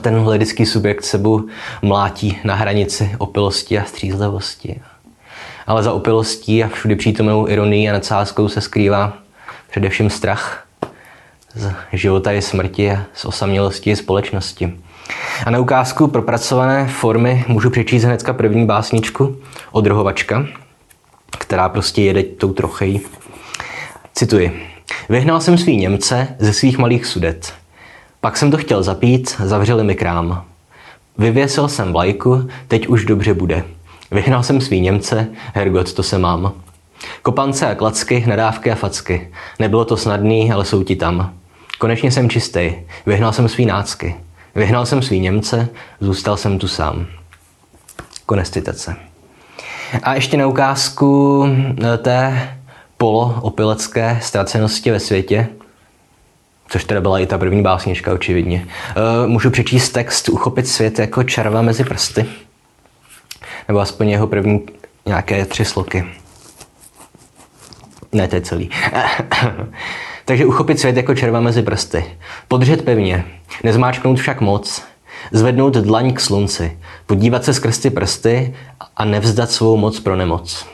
Ten 0.00 0.28
lidický 0.28 0.66
subjekt 0.66 1.04
sebu 1.04 1.48
mlátí 1.82 2.38
na 2.44 2.54
hranici 2.54 3.14
opilosti 3.18 3.78
a 3.78 3.84
střízlivosti. 3.84 4.80
Ale 5.66 5.82
za 5.82 5.92
opilostí 5.92 6.64
a 6.64 6.68
všudy 6.68 6.96
přítomnou 6.96 7.48
ironií 7.48 7.90
a 7.90 7.92
nadsázkou 7.92 8.48
se 8.48 8.60
skrývá 8.60 9.12
především 9.70 10.10
strach 10.10 10.66
z 11.54 11.72
života 11.92 12.32
i 12.32 12.42
smrti 12.42 12.90
a 12.90 13.04
z 13.14 13.24
osamělosti 13.24 13.90
i 13.90 13.96
společnosti. 13.96 14.74
A 15.46 15.50
na 15.50 15.58
ukázku 15.58 16.06
propracované 16.06 16.88
formy 16.88 17.44
můžu 17.48 17.70
přečíst 17.70 18.04
hnedka 18.04 18.32
první 18.32 18.66
básničku 18.66 19.36
Odrhovačka, 19.70 20.46
která 21.38 21.68
prostě 21.68 22.02
jede 22.02 22.22
tou 22.22 22.52
trochej. 22.52 23.00
Cituji. 24.14 24.66
Vyhnal 25.08 25.40
jsem 25.40 25.58
svý 25.58 25.76
Němce 25.76 26.36
ze 26.38 26.52
svých 26.52 26.78
malých 26.78 27.06
sudet. 27.06 27.52
Pak 28.20 28.36
jsem 28.36 28.50
to 28.50 28.56
chtěl 28.56 28.82
zapít, 28.82 29.36
zavřeli 29.44 29.84
mi 29.84 29.94
krám. 29.94 30.44
Vyvěsil 31.18 31.68
jsem 31.68 31.92
vlajku, 31.92 32.48
teď 32.68 32.86
už 32.86 33.04
dobře 33.04 33.34
bude. 33.34 33.64
Vyhnal 34.10 34.42
jsem 34.42 34.60
svý 34.60 34.80
Němce, 34.80 35.28
Hergot, 35.54 35.92
to 35.92 36.02
se 36.02 36.18
mám. 36.18 36.52
Kopance 37.22 37.66
a 37.66 37.74
klacky, 37.74 38.24
nadávky 38.26 38.70
a 38.70 38.74
facky. 38.74 39.28
Nebylo 39.58 39.84
to 39.84 39.96
snadný, 39.96 40.52
ale 40.52 40.64
jsou 40.64 40.82
ti 40.82 40.96
tam. 40.96 41.34
Konečně 41.78 42.10
jsem 42.10 42.30
čistý. 42.30 42.72
Vyhnal 43.06 43.32
jsem 43.32 43.48
svý 43.48 43.66
nácky. 43.66 44.16
Vyhnal 44.54 44.86
jsem 44.86 45.02
svý 45.02 45.20
Němce, 45.20 45.68
zůstal 46.00 46.36
jsem 46.36 46.58
tu 46.58 46.68
sám. 46.68 47.06
Konec 48.26 48.50
citace. 48.50 48.96
A 50.02 50.14
ještě 50.14 50.36
na 50.36 50.46
ukázku 50.46 51.44
eh, 51.84 51.98
té 51.98 52.48
polo-opilecké 52.98 54.18
ztracenosti 54.22 54.90
ve 54.90 55.00
světě, 55.00 55.48
což 56.68 56.84
teda 56.84 57.00
byla 57.00 57.18
i 57.18 57.26
ta 57.26 57.38
první 57.38 57.62
básnička, 57.62 58.12
očividně. 58.12 58.66
Uh, 58.96 59.28
můžu 59.28 59.50
přečíst 59.50 59.90
text 59.90 60.28
Uchopit 60.28 60.68
svět 60.68 60.98
jako 60.98 61.22
čarva 61.22 61.62
mezi 61.62 61.84
prsty. 61.84 62.26
Nebo 63.68 63.80
aspoň 63.80 64.08
jeho 64.08 64.26
první 64.26 64.66
nějaké 65.06 65.44
tři 65.44 65.64
sloky. 65.64 66.04
Ne, 68.12 68.28
to 68.28 68.36
je 68.36 68.40
celý. 68.40 68.70
Takže 70.24 70.46
uchopit 70.46 70.80
svět 70.80 70.96
jako 70.96 71.14
červa 71.14 71.40
mezi 71.40 71.62
prsty. 71.62 72.04
Podržet 72.48 72.84
pevně, 72.84 73.24
nezmáčknout 73.64 74.18
však 74.18 74.40
moc, 74.40 74.82
zvednout 75.32 75.74
dlaň 75.74 76.12
k 76.12 76.20
slunci, 76.20 76.78
podívat 77.06 77.44
se 77.44 77.54
skrz 77.54 77.78
ty 77.78 77.90
prsty 77.90 78.54
a 78.96 79.04
nevzdat 79.04 79.50
svou 79.50 79.76
moc 79.76 80.00
pro 80.00 80.16
nemoc. 80.16 80.66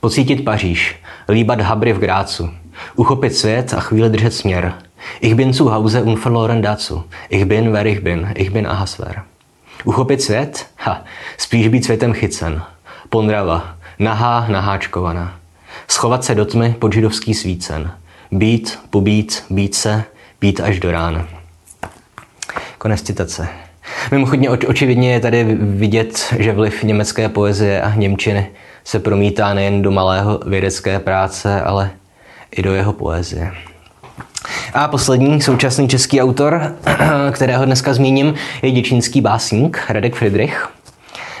Pocítit 0.00 0.44
Paříž, 0.44 0.96
líbat 1.28 1.60
habry 1.60 1.92
v 1.92 1.98
Grácu, 1.98 2.50
uchopit 2.96 3.34
svět 3.34 3.74
a 3.74 3.80
chvíli 3.80 4.10
držet 4.10 4.34
směr. 4.34 4.74
Ich 5.20 5.34
bin 5.34 5.52
zu 5.52 5.68
Hause 5.68 6.02
und 6.02 6.18
verloren 6.18 6.62
dazu. 6.62 7.04
Ich 7.28 7.44
bin, 7.44 7.72
wer 7.72 7.86
ich 7.86 8.00
bin. 8.00 8.32
Ich 8.34 8.50
bin 8.50 8.66
Ahasver. 8.66 9.24
Uchopit 9.84 10.22
svět? 10.22 10.66
Ha, 10.76 11.04
spíš 11.38 11.68
být 11.68 11.84
světem 11.84 12.12
chycen. 12.12 12.62
Pondrava, 13.10 13.76
nahá, 13.98 14.46
naháčkovaná. 14.48 15.38
Schovat 15.88 16.24
se 16.24 16.34
do 16.34 16.44
tmy 16.44 16.74
pod 16.78 16.92
židovský 16.92 17.34
svícen. 17.34 17.92
Být, 18.32 18.78
pobít, 18.90 19.44
být 19.50 19.74
se, 19.74 20.04
být 20.40 20.60
až 20.60 20.80
do 20.80 20.90
rána. 20.90 21.28
Konec 22.78 23.02
citace. 23.02 23.48
Mimochodně 24.10 24.50
očividně 24.50 25.12
je 25.12 25.20
tady 25.20 25.44
vidět, 25.60 26.34
že 26.38 26.52
vliv 26.52 26.82
německé 26.82 27.28
poezie 27.28 27.82
a 27.82 27.94
němčiny 27.94 28.50
se 28.84 28.98
promítá 28.98 29.54
nejen 29.54 29.82
do 29.82 29.90
malého 29.90 30.40
vědecké 30.46 30.98
práce, 30.98 31.62
ale 31.62 31.90
i 32.56 32.62
do 32.62 32.74
jeho 32.74 32.92
poezie. 32.92 33.52
A 34.74 34.88
poslední 34.88 35.42
současný 35.42 35.88
český 35.88 36.20
autor, 36.20 36.74
kterého 37.32 37.64
dneska 37.64 37.94
zmíním, 37.94 38.34
je 38.62 38.70
děčínský 38.70 39.20
básník 39.20 39.84
Radek 39.88 40.14
Friedrich. 40.14 40.68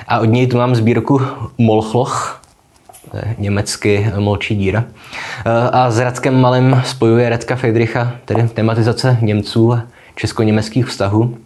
A 0.08 0.18
od 0.18 0.24
něj 0.24 0.46
tu 0.46 0.56
mám 0.56 0.74
sbírku 0.74 1.20
Molchloch, 1.58 2.40
německy 3.38 4.10
molčí 4.18 4.56
díra. 4.56 4.84
A 5.72 5.90
s 5.90 5.98
Radkem 5.98 6.40
Malým 6.40 6.82
spojuje 6.84 7.28
Radka 7.28 7.56
Friedricha, 7.56 8.12
tedy 8.24 8.48
tematizace 8.48 9.18
Němců 9.20 9.72
a 9.72 9.82
česko-německých 10.14 10.86
vztahů. 10.86 11.36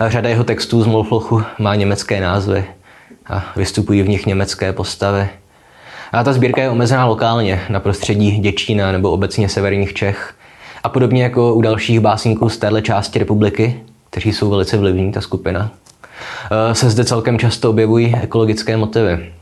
A 0.00 0.10
řada 0.10 0.28
jeho 0.28 0.44
textů 0.44 0.82
z 0.82 0.86
Molchlochu 0.86 1.42
má 1.58 1.74
německé 1.74 2.20
názvy 2.20 2.64
a 3.26 3.44
vystupují 3.56 4.02
v 4.02 4.08
nich 4.08 4.26
německé 4.26 4.72
postavy. 4.72 5.28
A 6.12 6.24
ta 6.24 6.32
sbírka 6.32 6.62
je 6.62 6.70
omezená 6.70 7.06
lokálně 7.06 7.62
na 7.68 7.80
prostředí 7.80 8.38
Děčína 8.38 8.92
nebo 8.92 9.10
obecně 9.10 9.48
severních 9.48 9.94
Čech. 9.94 10.34
A 10.86 10.88
podobně 10.88 11.22
jako 11.22 11.54
u 11.54 11.60
dalších 11.60 12.00
básníků 12.00 12.48
z 12.48 12.58
téhle 12.58 12.82
části 12.82 13.18
republiky, 13.18 13.80
kteří 14.10 14.32
jsou 14.32 14.50
velice 14.50 14.76
vlivní, 14.76 15.12
ta 15.12 15.20
skupina, 15.20 15.70
eh, 16.50 16.74
se 16.74 16.90
zde 16.90 17.04
celkem 17.04 17.38
často 17.38 17.70
objevují 17.70 18.14
ekologické 18.22 18.76
motivy. 18.76 19.32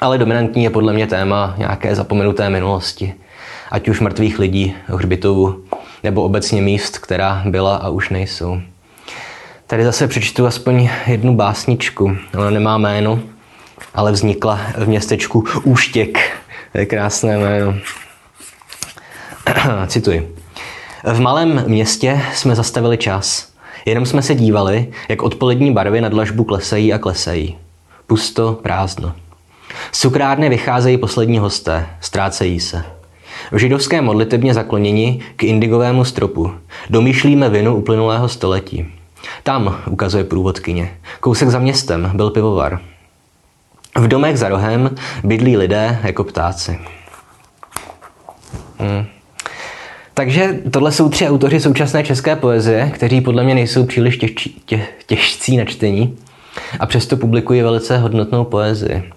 Ale 0.00 0.18
dominantní 0.18 0.64
je 0.64 0.70
podle 0.70 0.92
mě 0.92 1.06
téma 1.06 1.54
nějaké 1.58 1.94
zapomenuté 1.94 2.50
minulosti. 2.50 3.14
Ať 3.70 3.88
už 3.88 4.00
mrtvých 4.00 4.38
lidí, 4.38 4.74
hřbitovu, 4.86 5.64
nebo 6.02 6.22
obecně 6.22 6.62
míst, 6.62 6.98
která 6.98 7.42
byla 7.46 7.76
a 7.76 7.88
už 7.88 8.10
nejsou. 8.10 8.60
Tady 9.66 9.84
zase 9.84 10.08
přečtu 10.08 10.46
aspoň 10.46 10.88
jednu 11.06 11.34
básničku. 11.34 12.16
Ona 12.34 12.50
nemá 12.50 12.78
jméno, 12.78 13.20
ale 13.94 14.12
vznikla 14.12 14.60
v 14.78 14.88
městečku 14.88 15.44
Úštěk. 15.64 16.18
To 16.72 16.78
je 16.78 16.86
krásné 16.86 17.38
jméno. 17.38 17.74
Cituji. 19.86 20.35
V 21.12 21.20
malém 21.20 21.64
městě 21.66 22.22
jsme 22.34 22.54
zastavili 22.54 22.98
čas. 22.98 23.52
Jenom 23.84 24.06
jsme 24.06 24.22
se 24.22 24.34
dívali, 24.34 24.92
jak 25.08 25.22
odpolední 25.22 25.72
barvy 25.72 26.00
na 26.00 26.08
dlažbu 26.08 26.44
klesají 26.44 26.92
a 26.92 26.98
klesají. 26.98 27.56
Pusto, 28.06 28.52
prázdno. 28.62 29.14
Z 29.92 30.00
cukrárny 30.00 30.48
vycházejí 30.48 30.98
poslední 30.98 31.38
hosté, 31.38 31.86
ztrácejí 32.00 32.60
se. 32.60 32.84
V 33.52 33.58
židovské 33.58 34.00
modlitebně 34.00 34.54
zakloněni 34.54 35.20
k 35.36 35.44
indigovému 35.44 36.04
stropu 36.04 36.52
domýšlíme 36.90 37.48
vinu 37.48 37.76
uplynulého 37.76 38.28
století. 38.28 38.92
Tam, 39.42 39.80
ukazuje 39.90 40.24
průvodkyně, 40.24 40.96
kousek 41.20 41.48
za 41.48 41.58
městem 41.58 42.10
byl 42.14 42.30
pivovar. 42.30 42.80
V 43.96 44.08
domech 44.08 44.38
za 44.38 44.48
rohem 44.48 44.90
bydlí 45.24 45.56
lidé 45.56 45.98
jako 46.02 46.24
ptáci. 46.24 46.78
Hmm. 48.78 49.15
Takže 50.16 50.54
tohle 50.70 50.92
jsou 50.92 51.08
tři 51.08 51.28
autoři 51.28 51.60
současné 51.60 52.04
české 52.04 52.36
poezie, 52.36 52.90
kteří 52.94 53.20
podle 53.20 53.44
mě 53.44 53.54
nejsou 53.54 53.86
příliš 53.86 54.16
těžčí, 54.16 54.62
tě, 54.66 54.86
těžcí 55.06 55.56
na 55.56 55.64
čtení 55.64 56.18
a 56.80 56.86
přesto 56.86 57.16
publikují 57.16 57.62
velice 57.62 57.98
hodnotnou 57.98 58.44
poezii. 58.44 59.12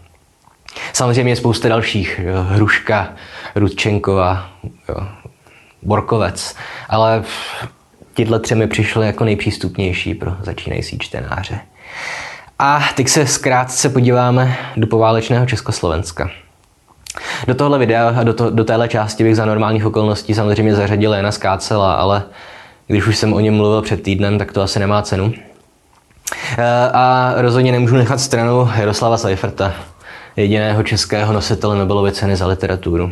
Samozřejmě 0.94 1.32
je 1.32 1.36
spousta 1.36 1.70
dalších, 1.70 2.22
jo, 2.24 2.44
Hruška, 2.44 3.14
Rudčenková, 3.56 4.50
jo, 4.90 5.08
Borkovec, 5.84 6.56
ale 6.90 7.24
tyhle 8.14 8.40
třemi 8.40 8.68
přišly 8.68 9.06
jako 9.06 9.24
nejpřístupnější 9.24 10.14
pro 10.14 10.36
začínající 10.44 10.98
čtenáře. 11.00 11.60
A 12.60 12.80
teď 12.96 13.08
se 13.08 13.28
zkrátce 13.28 13.90
podíváme 13.90 14.58
do 14.78 14.88
poválečného 14.88 15.46
Československa. 15.46 16.30
Do 17.48 17.56
tohle 17.56 17.80
videa 17.80 18.14
a 18.20 18.24
do, 18.24 18.34
to, 18.34 18.50
do 18.50 18.64
téhle 18.64 18.88
části 18.88 19.24
bych 19.24 19.36
za 19.36 19.46
normálních 19.46 19.86
okolností 19.86 20.34
samozřejmě 20.34 20.76
zařadil 20.76 21.14
Jana 21.14 21.32
Skácela, 21.32 21.94
ale 21.94 22.24
když 22.88 23.08
už 23.08 23.18
jsem 23.18 23.34
o 23.34 23.40
něm 23.40 23.54
mluvil 23.54 23.82
před 23.82 24.04
týdnem, 24.04 24.38
tak 24.38 24.52
to 24.52 24.62
asi 24.62 24.80
nemá 24.80 25.02
cenu. 25.02 25.34
Eh, 26.58 26.90
a 26.94 27.34
rozhodně 27.38 27.72
nemůžu 27.72 27.96
nechat 27.96 28.20
stranu 28.20 28.70
Jaroslava 28.78 29.18
Seiferta, 29.18 29.74
jediného 30.36 30.84
českého 30.84 31.34
nositele 31.34 31.78
Nobelovy 31.78 32.12
ceny 32.12 32.36
za 32.36 32.48
literaturu. 32.48 33.12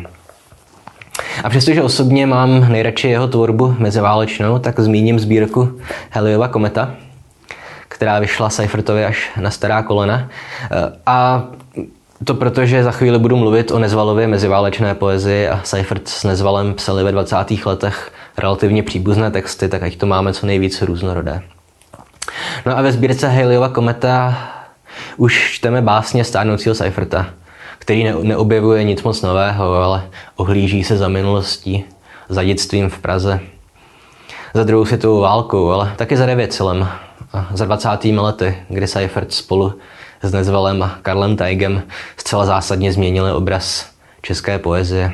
A 1.44 1.50
přestože 1.50 1.82
osobně 1.82 2.26
mám 2.26 2.72
nejradši 2.72 3.08
jeho 3.08 3.28
tvorbu 3.28 3.76
meziválečnou, 3.78 4.58
tak 4.58 4.80
zmíním 4.80 5.18
sbírku 5.18 5.80
Heliova 6.10 6.48
kometa, 6.48 6.94
která 7.88 8.18
vyšla 8.18 8.50
Seifertovi 8.50 9.04
až 9.04 9.30
na 9.40 9.50
stará 9.50 9.82
kolena. 9.82 10.28
Eh, 10.70 10.92
a 11.06 11.44
to 12.24 12.34
proto, 12.34 12.66
že 12.66 12.84
za 12.84 12.90
chvíli 12.90 13.18
budu 13.18 13.36
mluvit 13.36 13.70
o 13.70 13.78
Nezvalově 13.78 14.26
meziválečné 14.26 14.94
poezii 14.94 15.48
a 15.48 15.60
Seifert 15.64 16.08
s 16.08 16.24
Nezvalem 16.24 16.74
psali 16.74 17.04
ve 17.04 17.12
20. 17.12 17.36
letech 17.66 18.12
relativně 18.38 18.82
příbuzné 18.82 19.30
texty, 19.30 19.68
tak 19.68 19.82
ať 19.82 19.96
to 19.96 20.06
máme 20.06 20.32
co 20.32 20.46
nejvíce 20.46 20.86
různorodé. 20.86 21.42
No 22.66 22.78
a 22.78 22.82
ve 22.82 22.92
sbírce 22.92 23.28
Haleyova 23.28 23.68
kometa 23.68 24.38
už 25.16 25.50
čteme 25.52 25.82
básně 25.82 26.24
stárnoucího 26.24 26.74
Seiferta, 26.74 27.26
který 27.78 28.04
ne- 28.04 28.14
neobjevuje 28.22 28.84
nic 28.84 29.02
moc 29.02 29.22
nového, 29.22 29.74
ale 29.74 30.02
ohlíží 30.36 30.84
se 30.84 30.96
za 30.96 31.08
minulostí, 31.08 31.84
za 32.28 32.44
dětstvím 32.44 32.90
v 32.90 32.98
Praze, 32.98 33.40
za 34.54 34.64
druhou 34.64 34.84
světovou 34.84 35.20
válkou, 35.20 35.70
ale 35.70 35.92
taky 35.96 36.16
za 36.16 36.26
devětcelem 36.26 36.88
za 37.52 37.64
20. 37.64 37.88
lety, 38.04 38.56
kdy 38.68 38.86
Seifert 38.86 39.32
spolu 39.32 39.74
s 40.22 40.32
Nezvalem 40.32 40.82
a 40.82 40.98
Karlem 41.02 41.36
Teigem 41.36 41.82
zcela 42.16 42.46
zásadně 42.46 42.92
změnili 42.92 43.32
obraz 43.32 43.90
české 44.22 44.58
poezie, 44.58 45.12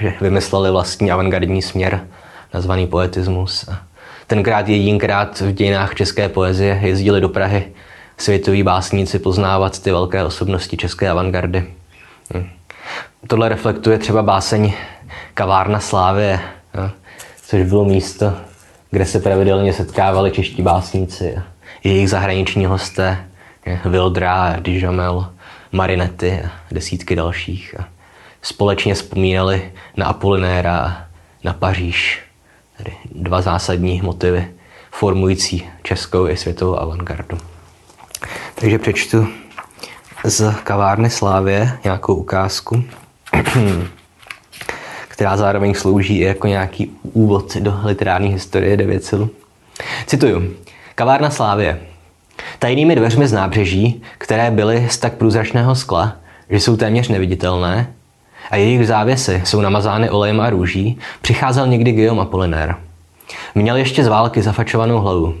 že 0.00 0.14
vymysleli 0.20 0.70
vlastní 0.70 1.10
avantgardní 1.10 1.62
směr 1.62 2.06
nazvaný 2.54 2.86
poetismus. 2.86 3.68
A 3.68 3.78
tenkrát 4.26 4.68
jedinkrát 4.68 5.40
v 5.40 5.52
dějinách 5.52 5.94
české 5.94 6.28
poezie 6.28 6.80
jezdili 6.82 7.20
do 7.20 7.28
Prahy 7.28 7.72
světoví 8.18 8.62
básníci 8.62 9.18
poznávat 9.18 9.82
ty 9.82 9.90
velké 9.90 10.24
osobnosti 10.24 10.76
české 10.76 11.08
avantgardy. 11.10 11.66
Hm. 12.34 12.48
Tohle 13.26 13.48
reflektuje 13.48 13.98
třeba 13.98 14.22
báseň 14.22 14.72
Kavárna 15.34 15.80
Slávie, 15.80 16.40
což 17.42 17.62
bylo 17.62 17.84
místo, 17.84 18.32
kde 18.90 19.06
se 19.06 19.20
pravidelně 19.20 19.72
setkávali 19.72 20.30
čeští 20.30 20.62
básníci 20.62 21.38
jejich 21.84 22.10
zahraniční 22.10 22.66
hosté, 22.66 23.24
Vildra, 23.84 24.56
Dijamel, 24.60 25.32
Marinety 25.72 26.40
a 26.44 26.50
desítky 26.70 27.16
dalších. 27.16 27.80
A 27.80 27.88
společně 28.42 28.94
vzpomínali 28.94 29.72
na 29.96 30.06
Apolinéra 30.06 30.78
a 30.78 31.04
na 31.44 31.52
Paříž. 31.52 32.20
Tedy 32.76 32.92
dva 33.14 33.42
zásadní 33.42 34.02
motivy 34.02 34.48
formující 34.90 35.68
českou 35.82 36.28
i 36.28 36.36
světovou 36.36 36.80
avantgardu. 36.80 37.38
Takže 38.54 38.78
přečtu 38.78 39.28
z 40.24 40.54
kavárny 40.64 41.10
Slávě 41.10 41.78
nějakou 41.84 42.14
ukázku, 42.14 42.84
která 45.16 45.36
zároveň 45.36 45.74
slouží 45.74 46.18
i 46.18 46.24
jako 46.24 46.46
nějaký 46.46 46.90
úvod 47.02 47.56
do 47.56 47.80
literární 47.84 48.28
historie 48.28 48.76
Devěcilu. 48.76 49.30
Cituju. 50.06 50.54
Kavárna 50.94 51.30
Slávě. 51.30 51.80
Tajnými 52.58 52.96
dveřmi 52.96 53.28
z 53.28 53.32
nábřeží, 53.32 54.02
které 54.18 54.50
byly 54.50 54.86
z 54.90 54.98
tak 54.98 55.12
průzračného 55.12 55.74
skla, 55.74 56.16
že 56.50 56.60
jsou 56.60 56.76
téměř 56.76 57.08
neviditelné, 57.08 57.92
a 58.50 58.56
jejich 58.56 58.86
závěsy 58.86 59.42
jsou 59.44 59.60
namazány 59.60 60.10
olejem 60.10 60.40
a 60.40 60.50
růží, 60.50 60.98
přicházel 61.20 61.66
někdy 61.66 61.92
Guillaume 61.92 62.22
Apollinaire. 62.22 62.74
Měl 63.54 63.76
ještě 63.76 64.04
z 64.04 64.08
války 64.08 64.42
zafačovanou 64.42 65.00
hlavu. 65.00 65.34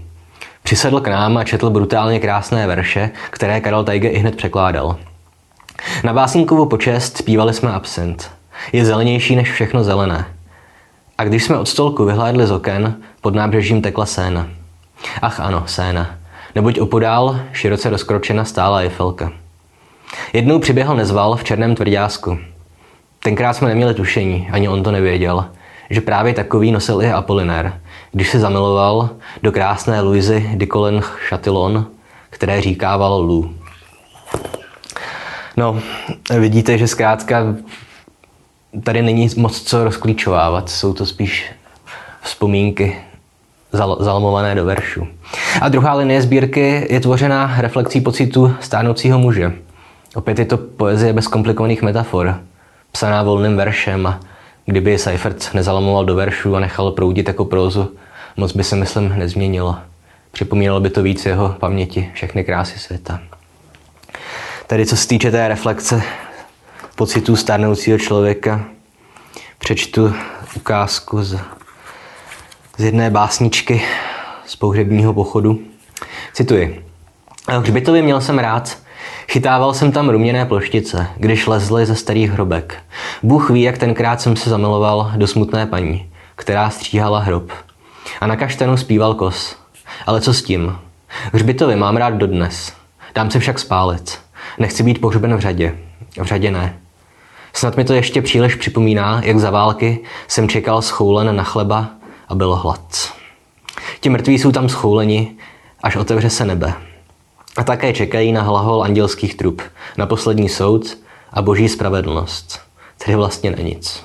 Přisedl 0.62 1.00
k 1.00 1.08
nám 1.08 1.36
a 1.36 1.44
četl 1.44 1.70
brutálně 1.70 2.20
krásné 2.20 2.66
verše, 2.66 3.10
které 3.30 3.60
Karel 3.60 3.84
Tajge 3.84 4.08
i 4.08 4.18
hned 4.18 4.36
překládal. 4.36 4.96
Na 6.04 6.12
básníkovu 6.12 6.66
počest 6.66 7.16
zpívali 7.16 7.54
jsme 7.54 7.72
absent. 7.72 8.36
Je 8.72 8.84
zelenější 8.84 9.36
než 9.36 9.52
všechno 9.52 9.84
zelené. 9.84 10.26
A 11.18 11.24
když 11.24 11.44
jsme 11.44 11.58
od 11.58 11.68
stolku 11.68 12.04
vyhlédli 12.04 12.46
z 12.46 12.50
oken, 12.50 12.96
pod 13.20 13.34
nábřežím 13.34 13.82
tekla 13.82 14.06
séna. 14.06 14.48
Ach 15.22 15.40
ano, 15.40 15.62
séna. 15.66 16.14
Neboť 16.54 16.80
opodál, 16.80 17.40
široce 17.52 17.90
rozkročena, 17.90 18.44
stála 18.44 18.78
Eiffelka. 18.78 19.32
Jednou 20.32 20.58
přiběhl 20.58 20.96
nezval 20.96 21.36
v 21.36 21.44
černém 21.44 21.74
tvrdásku. 21.74 22.38
Tenkrát 23.22 23.52
jsme 23.52 23.68
neměli 23.68 23.94
tušení, 23.94 24.48
ani 24.52 24.68
on 24.68 24.82
to 24.82 24.90
nevěděl, 24.90 25.44
že 25.90 26.00
právě 26.00 26.34
takový 26.34 26.72
nosil 26.72 27.02
i 27.02 27.12
Apollinaire, 27.12 27.80
když 28.12 28.30
se 28.30 28.38
zamiloval 28.38 29.10
do 29.42 29.52
krásné 29.52 30.00
Louisy 30.00 30.50
Dicolin 30.54 31.00
Chatillon, 31.00 31.86
které 32.30 32.60
říkával 32.60 33.22
Lou. 33.22 33.50
No, 35.56 35.80
vidíte, 36.38 36.78
že 36.78 36.88
zkrátka 36.88 37.44
tady 38.84 39.02
není 39.02 39.28
moc 39.36 39.62
co 39.62 39.84
rozklíčovávat, 39.84 40.68
jsou 40.68 40.92
to 40.92 41.06
spíš 41.06 41.52
vzpomínky 42.22 42.96
zal- 43.72 43.96
zalmované 44.00 44.54
do 44.54 44.64
veršu. 44.64 45.08
A 45.60 45.68
druhá 45.68 45.94
linie 45.94 46.22
sbírky 46.22 46.86
je 46.90 47.00
tvořena 47.00 47.54
reflekcí 47.58 48.00
pocitu 48.00 48.54
stánoucího 48.60 49.18
muže. 49.18 49.52
Opět 50.14 50.38
je 50.38 50.44
to 50.44 50.56
poezie 50.56 51.12
bez 51.12 51.28
komplikovaných 51.28 51.82
metafor, 51.82 52.40
psaná 52.92 53.22
volným 53.22 53.56
veršem 53.56 54.06
a 54.06 54.20
kdyby 54.66 54.98
Seifert 54.98 55.50
nezalamoval 55.54 56.04
do 56.04 56.14
veršů 56.14 56.56
a 56.56 56.60
nechal 56.60 56.90
proudit 56.90 57.28
jako 57.28 57.44
prózu, 57.44 57.90
moc 58.36 58.52
by 58.52 58.64
se, 58.64 58.76
myslím, 58.76 59.18
nezměnilo. 59.18 59.76
Připomínalo 60.32 60.80
by 60.80 60.90
to 60.90 61.02
víc 61.02 61.26
jeho 61.26 61.48
paměti, 61.60 62.10
všechny 62.14 62.44
krásy 62.44 62.78
světa. 62.78 63.20
Tady, 64.66 64.86
co 64.86 64.96
se 64.96 65.08
týče 65.08 65.30
té 65.30 65.48
reflexe 65.48 66.02
pocitů 66.96 67.36
stárnoucího 67.36 67.98
člověka, 67.98 68.64
přečtu 69.58 70.14
ukázku 70.56 71.22
z, 71.22 71.40
z 72.76 72.84
jedné 72.84 73.10
básničky 73.10 73.82
z 74.46 74.56
pohřebního 74.56 75.14
pochodu. 75.14 75.58
Cituji. 76.32 76.84
Hřbitově 77.48 78.02
měl 78.02 78.20
jsem 78.20 78.38
rád, 78.38 78.78
Chytával 79.28 79.74
jsem 79.74 79.92
tam 79.92 80.08
ruměné 80.08 80.46
ploštice, 80.46 81.06
když 81.16 81.46
lezly 81.46 81.86
ze 81.86 81.94
starých 81.94 82.30
hrobek. 82.30 82.76
Bůh 83.22 83.50
ví, 83.50 83.62
jak 83.62 83.78
tenkrát 83.78 84.20
jsem 84.20 84.36
se 84.36 84.50
zamiloval 84.50 85.12
do 85.16 85.26
smutné 85.26 85.66
paní, 85.66 86.10
která 86.34 86.70
stříhala 86.70 87.18
hrob. 87.18 87.52
A 88.20 88.26
na 88.26 88.36
kaštanu 88.36 88.76
zpíval 88.76 89.14
kos. 89.14 89.56
Ale 90.06 90.20
co 90.20 90.34
s 90.34 90.42
tím? 90.42 90.78
Hřbitovy 91.32 91.76
mám 91.76 91.96
rád 91.96 92.14
dodnes. 92.14 92.72
Dám 93.14 93.30
se 93.30 93.38
však 93.38 93.58
spálit. 93.58 94.18
Nechci 94.58 94.82
být 94.82 95.00
pohřben 95.00 95.36
v 95.36 95.40
řadě. 95.40 95.78
V 96.22 96.24
řadě 96.24 96.50
ne. 96.50 96.78
Snad 97.56 97.76
mi 97.76 97.84
to 97.84 97.94
ještě 97.94 98.22
příliš 98.22 98.54
připomíná, 98.54 99.20
jak 99.24 99.38
za 99.38 99.50
války 99.50 99.98
jsem 100.28 100.48
čekal 100.48 100.82
schoulen 100.82 101.36
na 101.36 101.42
chleba 101.42 101.88
a 102.28 102.34
bylo 102.34 102.56
hlad. 102.56 103.12
Ti 104.00 104.08
mrtví 104.08 104.38
jsou 104.38 104.52
tam 104.52 104.68
schouleni, 104.68 105.32
až 105.82 105.96
otevře 105.96 106.30
se 106.30 106.44
nebe. 106.44 106.74
A 107.56 107.64
také 107.64 107.92
čekají 107.92 108.32
na 108.32 108.42
hlahol 108.42 108.82
andělských 108.82 109.34
trup, 109.34 109.62
na 109.96 110.06
poslední 110.06 110.48
soud 110.48 110.98
a 111.32 111.42
boží 111.42 111.68
spravedlnost. 111.68 112.60
Tedy 113.04 113.16
vlastně 113.16 113.50
na 113.50 113.62
nic. 113.62 114.04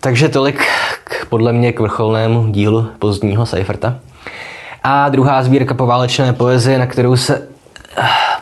Takže 0.00 0.28
tolik 0.28 0.64
k, 1.04 1.26
podle 1.26 1.52
mě 1.52 1.72
k 1.72 1.80
vrcholnému 1.80 2.52
dílu 2.52 2.88
pozdního 2.98 3.46
Seiferta. 3.46 3.98
A 4.82 5.08
druhá 5.08 5.42
sbírka 5.42 5.74
poválečné 5.74 6.32
poezie, 6.32 6.78
na 6.78 6.86
kterou 6.86 7.16
se 7.16 7.48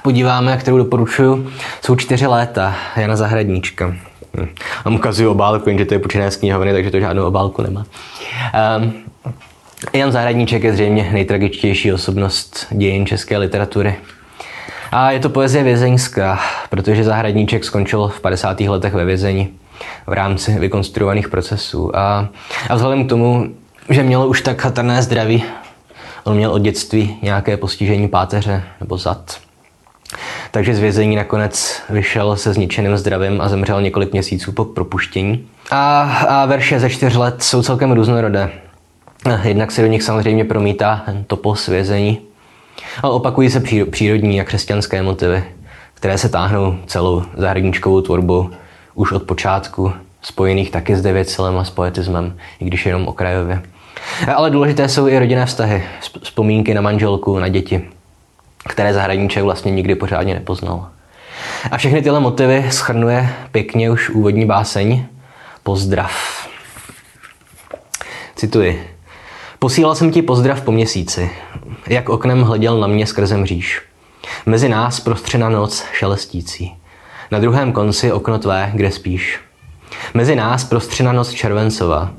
podíváme, 0.03 0.57
kterou 0.57 0.79
doporučuji, 0.79 1.49
jsou 1.85 1.97
čtyři 1.97 2.27
léta 2.27 2.75
Jana 2.97 3.17
Zahradníčka. 3.17 3.95
Hm. 4.37 4.49
A 4.85 4.91
ukazuju 4.91 5.31
obálku, 5.31 5.69
jenže 5.69 5.85
to 5.85 5.95
je 5.95 6.01
počínané 6.01 6.31
z 6.31 6.37
knihovny, 6.37 6.73
takže 6.73 6.91
to 6.91 7.01
žádnou 7.01 7.27
obálku 7.27 7.63
nemá. 7.63 7.87
Um, 8.79 8.93
Jan 9.93 10.13
Zahradníček 10.13 10.65
je 10.65 10.73
zřejmě 10.73 11.11
nejtragičtější 11.13 11.93
osobnost 11.93 12.67
dějin 12.71 13.07
české 13.07 13.39
literatury. 13.39 13.97
A 14.93 15.11
je 15.11 15.21
to 15.21 15.29
poezie 15.29 15.65
vězeňská, 15.65 16.41
protože 16.71 17.05
Zahradníček 17.05 17.65
skončil 17.65 18.09
v 18.09 18.21
50. 18.21 18.61
letech 18.61 18.95
ve 18.95 19.05
vězení 19.05 19.49
v 20.07 20.13
rámci 20.13 20.59
vykonstruovaných 20.59 21.29
procesů. 21.29 21.97
A, 21.97 22.29
a 22.69 22.75
vzhledem 22.75 23.07
k 23.07 23.09
tomu, 23.09 23.55
že 23.89 24.03
měl 24.03 24.29
už 24.29 24.41
tak 24.41 24.63
chatrné 24.63 25.03
zdraví, 25.03 25.45
on 26.25 26.37
měl 26.37 26.53
od 26.53 26.63
dětství 26.63 27.19
nějaké 27.23 27.57
postižení 27.57 28.09
páteře 28.09 28.63
nebo 28.81 28.99
zad. 28.99 29.46
Takže 30.51 30.75
z 30.75 30.79
vězení 30.79 31.17
nakonec 31.17 31.83
vyšel 31.91 32.37
se 32.37 32.53
zničeným 32.53 32.97
zdravím 32.97 33.41
a 33.41 33.49
zemřel 33.49 33.83
několik 33.83 34.13
měsíců 34.13 34.53
po 34.53 34.65
propuštění. 34.65 35.47
A, 35.71 36.03
a 36.29 36.47
verše 36.47 36.81
ze 36.81 36.91
čtyř 36.91 37.15
let 37.15 37.43
jsou 37.43 37.63
celkem 37.63 37.93
různorodé. 37.93 38.51
Jednak 39.43 39.73
se 39.73 39.83
do 39.83 39.89
nich 39.89 40.03
samozřejmě 40.03 40.45
promítá 40.45 41.05
topos 41.27 41.67
vězení, 41.67 42.21
ale 43.03 43.13
opakují 43.13 43.51
se 43.51 43.63
přírodní 43.91 44.41
a 44.41 44.45
křesťanské 44.45 45.03
motivy. 45.03 45.45
které 45.95 46.19
se 46.19 46.29
táhnou 46.29 46.77
celou 46.87 47.23
zahradničkovou 47.37 48.01
tvorbu 48.01 48.51
už 48.95 49.13
od 49.13 49.23
počátku, 49.23 49.93
spojených 50.23 50.71
taky 50.71 50.97
s 50.97 51.03
devětcelem 51.03 51.59
a 51.59 51.65
s 51.65 51.71
poetismem, 51.71 52.37
i 52.61 52.65
když 52.65 52.87
jenom 52.87 53.09
okrajově. 53.09 53.63
Ale 54.35 54.51
důležité 54.51 54.89
jsou 54.89 55.09
i 55.09 55.19
rodinné 55.19 55.47
vztahy, 55.47 55.83
vzpomínky 56.23 56.75
na 56.75 56.81
manželku, 56.81 57.39
na 57.39 57.49
děti, 57.49 57.83
které 58.69 58.95
zahradníček 58.95 59.43
vlastně 59.43 59.73
nikdy 59.73 59.95
pořádně 59.95 60.35
nepoznal. 60.35 60.89
A 61.71 61.77
všechny 61.77 62.03
tyhle 62.03 62.21
motivy 62.21 62.67
schrnuje 62.71 63.29
pěkně 63.53 63.91
už 63.91 64.11
úvodní 64.11 64.47
báseň 64.47 65.05
Pozdrav. 65.63 66.49
Cituji. 68.37 68.91
Posílal 69.59 69.95
jsem 69.95 70.11
ti 70.11 70.23
pozdrav 70.23 70.61
po 70.61 70.73
měsíci, 70.73 71.31
jak 71.87 72.09
oknem 72.09 72.43
hleděl 72.43 72.81
na 72.81 72.87
mě 72.87 73.07
skrze 73.07 73.37
mříž. 73.37 73.83
Mezi 74.47 74.69
nás 74.69 75.01
prostřena 75.01 75.49
noc 75.49 75.85
šelestící. 75.93 76.77
Na 77.31 77.39
druhém 77.39 77.73
konci 77.73 78.13
okno 78.13 78.39
tvé, 78.39 78.71
kde 78.75 78.91
spíš. 78.91 79.41
Mezi 80.15 80.37
nás 80.37 80.65
prostřena 80.65 81.13
noc 81.13 81.31
červencová 81.31 82.11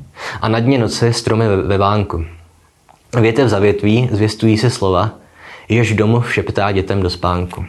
a 0.42 0.50
na 0.50 0.60
dně 0.60 0.78
noci 0.78 1.14
stromy 1.14 1.48
ve, 1.48 1.62
ve 1.62 1.78
vánku. 1.78 2.26
Větev 3.22 3.50
za 3.50 3.60
větví 3.60 4.10
zvěstují 4.12 4.58
se 4.58 4.70
slova, 4.70 5.12
jež 5.70 5.94
domov 5.94 6.34
šeptá 6.34 6.72
dětem 6.72 7.02
do 7.02 7.10
spánku. 7.10 7.66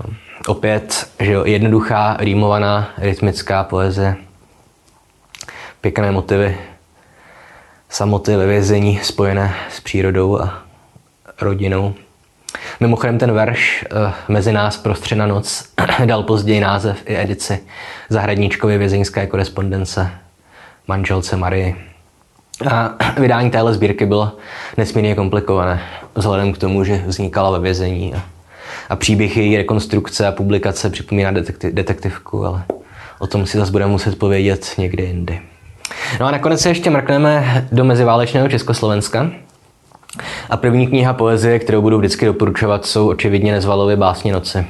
No, 0.00 0.14
opět, 0.46 1.10
že 1.20 1.32
jo, 1.32 1.44
jednoduchá, 1.44 2.16
rýmovaná, 2.20 2.88
rytmická 2.98 3.64
poezie, 3.64 4.16
pěkné 5.80 6.12
motivy, 6.12 6.58
samoty 7.88 8.36
ve 8.36 8.46
vězení 8.46 9.00
spojené 9.02 9.54
s 9.70 9.80
přírodou 9.80 10.40
a 10.40 10.62
rodinou. 11.40 11.94
Mimochodem 12.80 13.18
ten 13.18 13.32
verš 13.32 13.84
uh, 13.92 14.12
Mezi 14.28 14.52
nás 14.52 14.76
prostřena 14.76 15.26
noc 15.26 15.68
dal 16.04 16.22
později 16.22 16.60
název 16.60 17.02
i 17.06 17.16
edici 17.16 17.60
Zahradníčkově 18.08 18.78
vězeňské 18.78 19.26
korespondence 19.26 20.10
manželce 20.86 21.36
Marie. 21.36 21.93
A 22.70 22.96
vydání 23.20 23.50
téhle 23.50 23.74
sbírky 23.74 24.06
bylo 24.06 24.32
nesmírně 24.76 25.14
komplikované, 25.14 25.82
vzhledem 26.14 26.52
k 26.52 26.58
tomu, 26.58 26.84
že 26.84 27.02
vznikala 27.06 27.50
ve 27.50 27.58
vězení. 27.58 28.14
A, 28.14 28.22
a 28.88 28.96
příběh 28.96 29.36
její 29.36 29.56
rekonstrukce 29.56 30.26
a 30.26 30.32
publikace 30.32 30.90
připomíná 30.90 31.30
detektiv, 31.30 31.74
detektivku, 31.74 32.46
ale 32.46 32.64
o 33.18 33.26
tom 33.26 33.46
si 33.46 33.58
zase 33.58 33.72
budeme 33.72 33.90
muset 33.90 34.18
povědět 34.18 34.74
někdy 34.78 35.02
jindy. 35.02 35.40
No 36.20 36.26
a 36.26 36.30
nakonec 36.30 36.60
se 36.60 36.68
ještě 36.68 36.90
mrkneme 36.90 37.66
do 37.72 37.84
meziválečného 37.84 38.48
Československa. 38.48 39.30
A 40.50 40.56
první 40.56 40.86
kniha 40.86 41.12
poezie, 41.12 41.58
kterou 41.58 41.82
budu 41.82 41.98
vždycky 41.98 42.26
doporučovat, 42.26 42.86
jsou 42.86 43.08
očividně 43.08 43.52
Nezvalovy 43.52 43.96
básně 43.96 44.32
noci. 44.32 44.66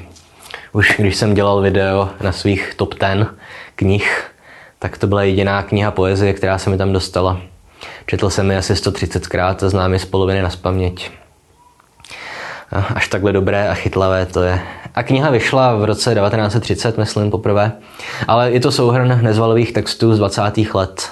Už 0.73 0.95
když 0.99 1.17
jsem 1.17 1.35
dělal 1.35 1.61
video 1.61 2.11
na 2.21 2.33
svých 2.33 2.75
top 2.77 2.95
10 3.01 3.29
knih, 3.77 4.31
tak 4.79 4.99
to 4.99 5.07
byla 5.07 5.23
jediná 5.23 5.63
kniha 5.63 5.91
poezie, 5.91 6.33
která 6.33 6.59
se 6.59 6.71
mi 6.71 6.77
tam 6.79 6.93
dostala. 6.93 7.41
Četl 8.07 8.31
jsem 8.31 8.51
ji 8.51 8.57
asi 8.57 8.73
130krát 8.73 9.67
a 9.67 9.69
znám 9.69 9.93
ji 9.93 9.99
z 9.99 10.05
poloviny 10.05 10.43
na 10.43 10.51
spaměť. 10.51 11.11
Až 12.95 13.09
takhle 13.09 13.33
dobré 13.33 13.69
a 13.69 13.75
chytlavé 13.75 14.27
to 14.27 14.43
je. 14.43 14.61
A 14.95 15.03
kniha 15.03 15.31
vyšla 15.31 15.75
v 15.75 15.85
roce 15.85 16.15
1930, 16.15 16.99
myslím, 16.99 17.31
poprvé. 17.31 17.73
Ale 18.29 18.53
je 18.53 18.61
to 18.61 18.73
souhrn 18.73 19.19
nezvalových 19.23 19.73
textů 19.73 20.15
z 20.15 20.19
20. 20.19 20.43
let. 20.75 21.11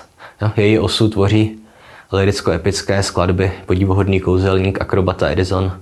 Její 0.56 0.78
osu 0.78 1.08
tvoří 1.08 1.58
liricko-epické 2.12 3.02
skladby 3.02 3.52
Podivuhodný 3.66 4.20
kouzelník, 4.20 4.80
akrobata 4.80 5.30
Edison, 5.30 5.72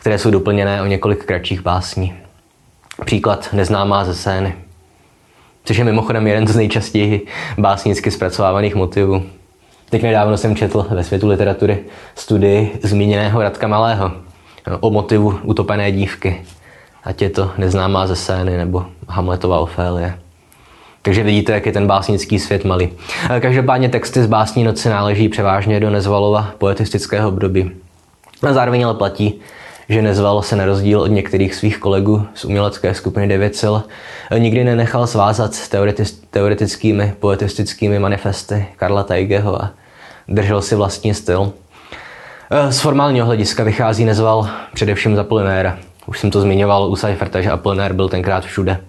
které 0.00 0.18
jsou 0.18 0.30
doplněné 0.30 0.82
o 0.82 0.86
několik 0.86 1.24
kratších 1.24 1.60
básní. 1.60 2.14
Příklad 3.04 3.48
Neznámá 3.52 4.04
ze 4.04 4.14
scény, 4.14 4.54
což 5.64 5.76
je 5.76 5.84
mimochodem 5.84 6.26
jeden 6.26 6.46
z 6.46 6.56
nejčastěji 6.56 7.26
básnicky 7.58 8.10
zpracovávaných 8.10 8.74
motivů. 8.74 9.22
Teď 9.90 10.02
nedávno 10.02 10.36
jsem 10.36 10.56
četl 10.56 10.86
ve 10.90 11.04
světu 11.04 11.28
literatury 11.28 11.78
studii 12.14 12.78
zmíněného 12.82 13.42
Radka 13.42 13.68
Malého 13.68 14.12
o 14.80 14.90
motivu 14.90 15.38
utopené 15.42 15.92
dívky. 15.92 16.42
Ať 17.04 17.22
je 17.22 17.30
to 17.30 17.50
neznámá 17.58 18.06
ze 18.06 18.16
scény 18.16 18.56
nebo 18.56 18.86
Hamletova 19.08 19.58
Ofélie. 19.58 20.18
Takže 21.02 21.22
vidíte, 21.22 21.52
jak 21.52 21.66
je 21.66 21.72
ten 21.72 21.86
básnický 21.86 22.38
svět 22.38 22.64
malý. 22.64 22.88
Každopádně 23.40 23.88
texty 23.88 24.22
z 24.22 24.26
básní 24.26 24.64
noci 24.64 24.88
náleží 24.88 25.28
převážně 25.28 25.80
do 25.80 25.90
Nezvalova 25.90 26.50
poetistického 26.58 27.28
období. 27.28 27.70
A 28.48 28.52
zároveň 28.52 28.84
ale 28.84 28.94
platí, 28.94 29.40
že 29.88 30.02
Nezval 30.02 30.42
se 30.42 30.56
na 30.56 30.64
rozdíl 30.64 31.00
od 31.00 31.06
některých 31.06 31.54
svých 31.54 31.78
kolegů 31.78 32.26
z 32.34 32.44
umělecké 32.44 32.94
skupiny 32.94 33.28
Devěcil 33.28 33.82
nikdy 34.38 34.64
nenechal 34.64 35.06
svázat 35.06 35.52
teoretickými 36.30 37.14
poetistickými 37.20 37.98
manifesty 37.98 38.66
Karla 38.76 39.02
Taigeho 39.02 39.62
a 39.62 39.70
držel 40.28 40.62
si 40.62 40.74
vlastní 40.74 41.14
styl. 41.14 41.52
Z 42.70 42.80
formálního 42.80 43.26
hlediska 43.26 43.64
vychází 43.64 44.04
Nezval 44.04 44.48
především 44.74 45.16
za 45.16 45.24
Polinéra. 45.24 45.78
Už 46.06 46.18
jsem 46.18 46.30
to 46.30 46.40
zmiňoval 46.40 46.90
u 46.90 46.96
Seiferta, 46.96 47.40
že 47.40 47.50
Apollinaire 47.50 47.94
byl 47.94 48.08
tenkrát 48.08 48.44
všude. 48.44 48.80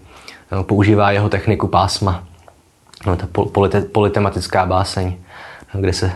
No, 0.52 0.64
používá 0.64 1.12
jeho 1.12 1.30
techniku 1.30 1.68
pásma. 1.68 2.24
No, 3.06 3.16
ta 3.16 3.28
politematická 3.92 4.66
báseň, 4.66 5.16
kde 5.74 5.94
se 5.94 6.12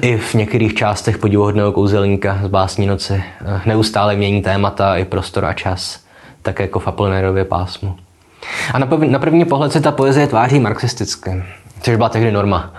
i 0.00 0.16
v 0.16 0.34
některých 0.34 0.74
částech 0.74 1.18
podivuhodného 1.18 1.72
kouzelníka 1.72 2.38
z 2.44 2.48
básní 2.48 2.86
noci 2.86 3.12
uh, 3.14 3.60
neustále 3.66 4.16
mění 4.16 4.42
témata 4.42 4.96
i 4.96 5.04
prostor 5.04 5.44
a 5.44 5.52
čas, 5.52 6.00
tak 6.42 6.60
jako 6.60 6.78
v 6.78 6.88
Apolinérově 6.88 7.44
pásmu. 7.44 7.96
A 8.72 8.78
na, 8.78 9.18
první 9.18 9.44
pohled 9.44 9.72
se 9.72 9.80
ta 9.80 9.92
poezie 9.92 10.26
tváří 10.26 10.60
marxisticky, 10.60 11.42
což 11.82 11.96
byla 11.96 12.08
tehdy 12.08 12.32
norma. 12.32 12.74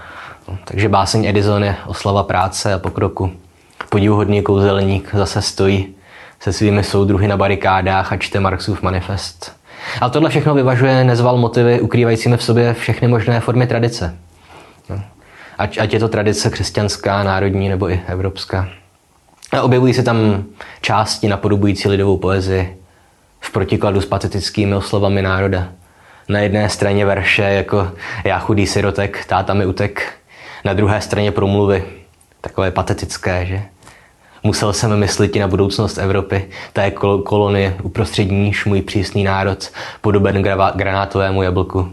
No, 0.47 0.57
takže 0.65 0.89
báseň 0.89 1.25
Edison 1.25 1.63
je 1.63 1.75
oslava 1.85 2.23
práce 2.23 2.73
a 2.73 2.79
pokroku. 2.79 3.31
Podivuhodný 3.89 4.41
kouzelník 4.41 5.09
zase 5.13 5.41
stojí 5.41 5.87
se 6.39 6.53
svými 6.53 6.83
soudruhy 6.83 7.27
na 7.27 7.37
barikádách 7.37 8.13
a 8.13 8.17
čte 8.17 8.39
Marxův 8.39 8.81
manifest. 8.81 9.55
Ale 10.01 10.11
tohle 10.11 10.29
všechno 10.29 10.53
vyvažuje 10.53 11.03
nezval 11.03 11.37
motivy 11.37 11.81
ukrývajícími 11.81 12.37
v 12.37 12.43
sobě 12.43 12.73
všechny 12.73 13.07
možné 13.07 13.39
formy 13.39 13.67
tradice. 13.67 14.17
Ať, 15.63 15.77
ať 15.77 15.93
je 15.93 15.99
to 15.99 16.09
tradice 16.09 16.49
křesťanská, 16.49 17.23
národní 17.23 17.69
nebo 17.69 17.89
i 17.89 18.01
evropská. 18.07 18.69
A 19.51 19.61
objevují 19.61 19.93
se 19.93 20.03
tam 20.03 20.43
části 20.81 21.27
napodobující 21.27 21.89
lidovou 21.89 22.17
poezii 22.17 22.77
v 23.39 23.51
protikladu 23.51 24.01
s 24.01 24.05
patetickými 24.05 24.75
oslovami 24.75 25.21
národa. 25.21 25.69
Na 26.29 26.39
jedné 26.39 26.69
straně 26.69 27.05
verše 27.05 27.41
jako 27.41 27.91
já 28.23 28.39
chudý 28.39 28.67
sirotek, 28.67 29.25
táta 29.25 29.53
mi 29.53 29.65
utek. 29.65 30.13
Na 30.65 30.73
druhé 30.73 31.01
straně 31.01 31.31
promluvy, 31.31 31.83
takové 32.41 32.71
patetické, 32.71 33.45
že? 33.45 33.61
Musel 34.43 34.73
jsem 34.73 34.99
myslet 34.99 35.35
na 35.35 35.47
budoucnost 35.47 35.97
Evropy, 35.97 36.49
té 36.73 36.91
kolonie 37.23 37.77
uprostřed 37.83 38.23
níž 38.23 38.65
můj 38.65 38.81
přísný 38.81 39.23
národ, 39.23 39.71
podoben 40.01 40.43
granátovému 40.75 41.43
jablku, 41.43 41.91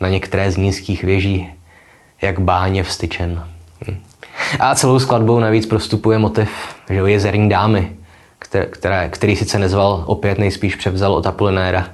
na 0.00 0.08
některé 0.08 0.50
z 0.50 0.56
nízkých 0.56 1.04
věží, 1.04 1.50
jak 2.22 2.40
báně 2.40 2.82
vstyčen. 2.82 3.44
Hm. 3.88 3.96
A 4.60 4.74
celou 4.74 4.98
skladbou 4.98 5.40
navíc 5.40 5.66
prostupuje 5.66 6.18
motiv 6.18 6.50
že 6.90 7.00
jezerní 7.00 7.48
dámy, 7.48 7.92
které, 8.70 9.08
který 9.08 9.36
sice 9.36 9.58
nezval, 9.58 10.02
opět 10.06 10.38
nejspíš 10.38 10.76
převzal 10.76 11.14
od 11.14 11.26
Apolinéra 11.26 11.88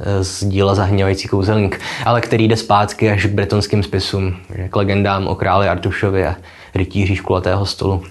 eh, 0.00 0.24
z 0.24 0.44
díla 0.44 0.74
Zahněvající 0.74 1.28
kouzelník, 1.28 1.80
ale 2.04 2.20
který 2.20 2.48
jde 2.48 2.56
zpátky 2.56 3.10
až 3.10 3.26
k 3.26 3.30
bretonským 3.30 3.82
spisům, 3.82 4.36
k 4.70 4.76
legendám 4.76 5.26
o 5.26 5.34
králi 5.34 5.68
Artušovi 5.68 6.26
a 6.26 6.36
rytíři 6.74 7.16
škulatého 7.16 7.66
stolu. 7.66 8.04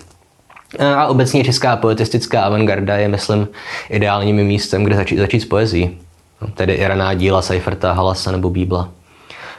A 0.95 1.07
obecně 1.07 1.43
česká 1.43 1.75
poetistická 1.75 2.41
avantgarda 2.43 2.97
je, 2.97 3.07
myslím, 3.07 3.47
ideálním 3.89 4.35
místem, 4.35 4.83
kde 4.83 4.95
začít, 4.95 5.17
začít 5.17 5.39
s 5.39 5.45
poezí. 5.45 5.97
No, 6.41 6.47
tedy 6.47 6.73
i 6.73 6.87
raná 6.87 7.13
díla 7.13 7.41
Seiferta, 7.41 7.93
Halasa 7.93 8.31
nebo 8.31 8.49
Bíbla. 8.49 8.89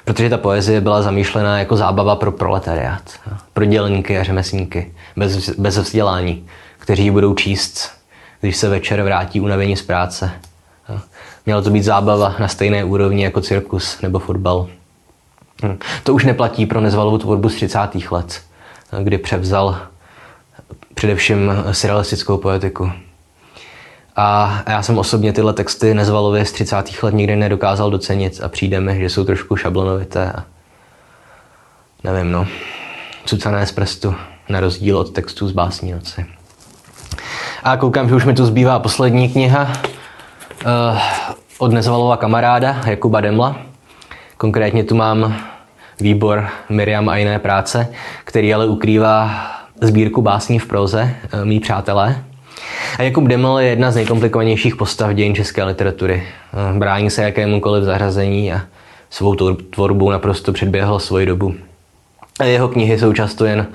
Protože 0.05 0.31
ta 0.31 0.39
poezie 0.39 0.81
byla 0.81 1.03
zamýšlená 1.03 1.59
jako 1.59 1.77
zábava 1.77 2.17
pro 2.17 2.33
proletariát, 2.33 3.03
pro 3.53 3.65
dělníky 3.65 4.19
a 4.19 4.23
řemeslníky, 4.23 4.93
bez, 5.17 5.51
bez 5.51 5.79
vzdělání, 5.79 6.47
kteří 6.79 7.05
ji 7.05 7.11
budou 7.11 7.35
číst, 7.35 7.91
když 8.41 8.57
se 8.57 8.69
večer 8.69 9.03
vrátí 9.03 9.41
unavení 9.41 9.77
z 9.77 9.83
práce. 9.83 10.31
Měla 11.47 11.63
to 11.63 11.71
být 11.71 11.83
zábava 11.83 12.35
na 12.39 12.49
stejné 12.49 12.85
úrovni 12.85 13.25
jako 13.25 13.41
cirkus 13.41 14.01
nebo 14.01 14.19
fotbal. 14.19 14.67
Hm. 15.65 15.79
To 16.03 16.15
už 16.15 16.25
neplatí 16.25 16.67
pro 16.67 16.81
nezvalovou 16.81 17.19
tvorbu 17.19 17.49
z 17.49 17.55
30. 17.55 17.79
let, 18.11 18.43
kdy 19.03 19.19
převzal 19.19 19.79
především 20.95 21.53
surrealistickou 21.73 22.37
poetiku. 22.37 22.93
A 24.17 24.59
já 24.67 24.83
jsem 24.83 24.99
osobně 24.99 25.33
tyhle 25.33 25.53
texty 25.53 25.95
nezvalově 25.95 26.45
z 26.45 26.53
30. 26.53 27.03
let 27.03 27.15
nikdy 27.15 27.37
nedokázal 27.37 27.91
docenit 27.91 28.41
a 28.43 28.49
přijde 28.49 28.81
mi, 28.81 29.01
že 29.01 29.11
jsou 29.11 29.25
trošku 29.25 29.57
šablonovité 29.57 30.33
a 30.33 30.45
nevím, 32.05 32.33
no, 32.33 32.47
cucané 33.25 33.67
z 33.67 33.73
prstu, 33.73 34.15
na 34.49 34.61
rozdíl 34.61 34.99
od 34.99 35.11
textů 35.11 35.49
z 35.49 35.53
básní 35.53 35.93
noci. 35.93 36.27
A 37.63 37.77
koukám, 37.77 38.09
že 38.09 38.15
už 38.15 38.25
mi 38.25 38.35
tu 38.35 38.47
zbývá 38.47 38.79
poslední 38.79 39.29
kniha 39.29 39.73
od 41.59 41.73
Nezvalova 41.73 42.17
kamaráda 42.17 42.81
Jakuba 42.87 43.21
Demla. 43.21 43.57
Konkrétně 44.37 44.85
tu 44.85 44.95
mám 44.95 45.37
výbor 46.01 46.49
Miriam 46.69 47.09
a 47.09 47.17
jiné 47.17 47.39
práce, 47.39 47.89
který 48.25 48.55
ale 48.55 48.67
ukrývá 48.67 49.31
sbírku 49.81 50.23
básní 50.23 50.59
v 50.59 50.67
proze, 50.67 51.15
eh, 51.33 51.45
mý 51.45 51.61
přátelé. 51.61 52.25
A 52.99 53.03
Jakub 53.03 53.25
Demel 53.25 53.59
je 53.59 53.69
jedna 53.69 53.91
z 53.91 53.95
nejkomplikovanějších 53.95 54.77
postav 54.77 55.11
dějin 55.15 55.35
české 55.35 55.65
literatury. 55.65 56.23
Eh, 56.23 56.79
brání 56.79 57.11
se 57.11 57.23
jakémukoliv 57.23 57.85
zařazení 57.85 58.53
a 58.53 58.61
svou 59.11 59.35
tvorbou 59.71 60.11
naprosto 60.11 60.53
předběhl 60.53 60.99
svoji 60.99 61.27
dobu. 61.27 61.55
Jeho 62.45 62.69
knihy 62.69 62.99
jsou 62.99 63.13
často 63.13 63.45
jen 63.45 63.67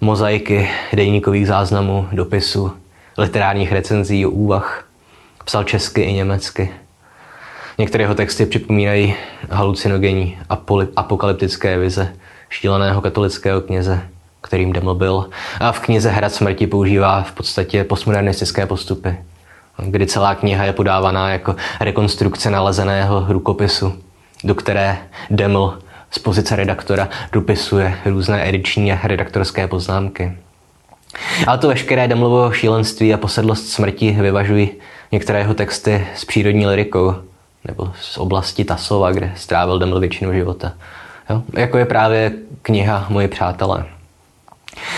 mozaiky 0.00 0.68
dejníkových 0.92 1.46
záznamů, 1.46 2.08
dopisů, 2.12 2.72
literárních 3.18 3.72
recenzí, 3.72 4.26
úvah. 4.26 4.84
Psal 5.44 5.64
česky 5.64 6.00
i 6.00 6.12
německy. 6.12 6.70
Některé 7.78 8.04
jeho 8.04 8.14
texty 8.14 8.46
připomínají 8.46 9.14
halucinogenní 9.50 10.38
apokalyptické 10.96 11.78
vize 11.78 12.12
štíleného 12.48 13.00
katolického 13.00 13.60
kněze, 13.60 14.00
kterým 14.44 14.72
Deml 14.72 14.94
byl. 14.94 15.28
A 15.60 15.72
v 15.72 15.80
knize 15.80 16.10
Hrad 16.10 16.32
smrti 16.32 16.66
používá 16.66 17.22
v 17.22 17.32
podstatě 17.32 17.84
postmodernistické 17.84 18.66
postupy, 18.66 19.16
kdy 19.78 20.06
celá 20.06 20.34
kniha 20.34 20.64
je 20.64 20.72
podávaná 20.72 21.30
jako 21.30 21.56
rekonstrukce 21.80 22.50
nalezeného 22.50 23.26
rukopisu, 23.28 23.92
do 24.44 24.54
které 24.54 24.98
Deml 25.30 25.78
z 26.10 26.18
pozice 26.18 26.56
redaktora 26.56 27.08
dopisuje 27.32 27.98
různé 28.04 28.48
ediční 28.48 28.92
a 28.92 29.06
redaktorské 29.06 29.68
poznámky. 29.68 30.32
Ale 31.46 31.58
to 31.58 31.68
veškeré 31.68 32.08
Demlovo 32.08 32.52
šílenství 32.52 33.14
a 33.14 33.16
posedlost 33.16 33.68
smrti 33.68 34.16
vyvažují 34.20 34.70
některé 35.12 35.38
jeho 35.38 35.54
texty 35.54 36.06
s 36.14 36.24
přírodní 36.24 36.66
lirikou, 36.66 37.14
nebo 37.64 37.92
z 38.00 38.18
oblasti 38.18 38.64
Tasova, 38.64 39.12
kde 39.12 39.32
strávil 39.36 39.78
Deml 39.78 40.00
většinu 40.00 40.32
života. 40.32 40.72
Jo? 41.30 41.42
Jako 41.52 41.78
je 41.78 41.84
právě 41.84 42.32
kniha 42.62 43.06
Moji 43.08 43.28
přátelé. 43.28 43.84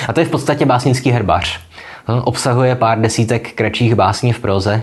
A 0.08 0.12
to 0.12 0.20
je 0.20 0.26
v 0.26 0.30
podstatě 0.30 0.66
básnický 0.66 1.10
herbář. 1.10 1.60
No, 2.08 2.24
obsahuje 2.24 2.74
pár 2.74 3.00
desítek 3.00 3.52
kratších 3.52 3.94
básní 3.94 4.32
v 4.32 4.40
proze, 4.40 4.82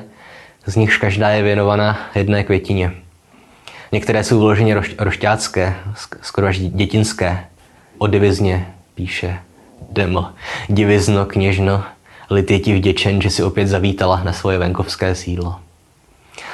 z 0.66 0.76
nichž 0.76 0.98
každá 0.98 1.30
je 1.30 1.44
věnovaná 1.44 2.00
jedné 2.16 2.44
květině. 2.44 2.92
Některé 3.92 4.24
jsou 4.24 4.38
vyloženě 4.38 4.76
roš, 4.76 4.96
rošťácké, 5.00 5.76
skoro 6.22 6.48
až 6.48 6.60
dětinské. 6.60 7.46
O 7.98 8.08
divizně 8.08 8.68
píše 8.96 9.40
Deml. 9.92 10.26
Divizno, 10.68 11.26
kněžno, 11.26 11.84
lid 12.30 12.52
je 12.52 12.60
ti 12.60 12.76
vděčen, 12.76 13.22
že 13.22 13.30
si 13.30 13.44
opět 13.44 13.68
zavítala 13.68 14.22
na 14.24 14.34
svoje 14.34 14.58
venkovské 14.58 15.16
sídlo. 15.16 15.60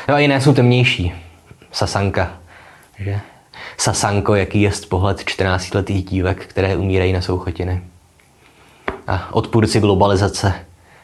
No 0.07 0.15
a 0.15 0.19
jiné 0.19 0.41
jsou 0.41 0.53
temnější. 0.53 1.13
Sasanka, 1.71 2.33
že? 2.99 3.19
Sasanko, 3.77 4.35
jaký 4.35 4.61
je 4.61 4.71
pohled 4.89 5.19
14-letých 5.19 6.03
dívek, 6.03 6.45
které 6.45 6.77
umírají 6.77 7.13
na 7.13 7.21
souchotiny. 7.21 7.81
A 9.09 9.27
odpůrci 9.31 9.79
globalizace 9.79 10.53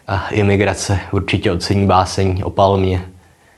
a 0.08 0.28
imigrace 0.30 1.00
určitě 1.12 1.52
ocení 1.52 1.86
báseň 1.86 2.42
o 2.46 2.50
palmě 2.50 3.06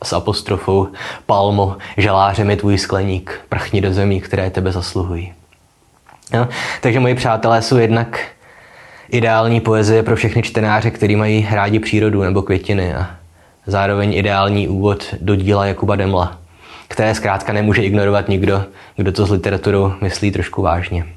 s 0.04 0.14
apostrofou 0.14 0.88
Palmo, 1.26 1.78
žalářem 1.98 2.50
je 2.50 2.56
tvůj 2.56 2.78
skleník, 2.78 3.42
prchni 3.50 3.82
do 3.82 3.94
zemí, 3.94 4.22
které 4.22 4.50
tebe 4.50 4.72
zasluhují. 4.72 5.34
No, 6.34 6.48
takže 6.82 7.00
moji 7.00 7.16
přátelé 7.16 7.62
jsou 7.62 7.78
jednak 7.78 8.20
ideální 9.10 9.60
poezie 9.60 10.04
pro 10.04 10.16
všechny 10.16 10.44
čtenáře, 10.44 10.92
kteří 10.92 11.16
mají 11.16 11.48
rádi 11.52 11.80
přírodu 11.80 12.24
nebo 12.24 12.42
květiny 12.42 12.94
a 12.96 13.08
zároveň 13.66 14.14
ideální 14.14 14.68
úvod 14.68 15.16
do 15.22 15.36
díla 15.36 15.66
Jakuba 15.66 15.96
Demla, 15.96 16.38
které 16.88 17.16
zkrátka 17.16 17.54
nemůže 17.54 17.84
ignorovat 17.84 18.30
nikdo, 18.30 18.64
kdo 18.96 19.12
to 19.12 19.26
s 19.26 19.32
literaturou 19.32 19.94
myslí 20.02 20.32
trošku 20.32 20.62
vážně. 20.62 21.17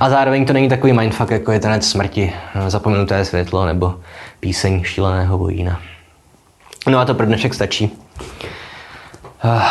A 0.00 0.10
zároveň 0.10 0.46
to 0.46 0.52
není 0.52 0.68
takový 0.68 0.92
mindfuck, 0.92 1.30
jako 1.30 1.52
je 1.52 1.60
tenec 1.60 1.88
smrti, 1.88 2.32
zapomenuté 2.68 3.24
světlo 3.24 3.66
nebo 3.66 3.94
píseň 4.40 4.84
šíleného 4.84 5.38
vojína. 5.38 5.80
No 6.88 6.98
a 6.98 7.04
to 7.04 7.14
pro 7.14 7.26
dnešek 7.26 7.54
stačí. 7.54 7.90
Uh, 9.44 9.62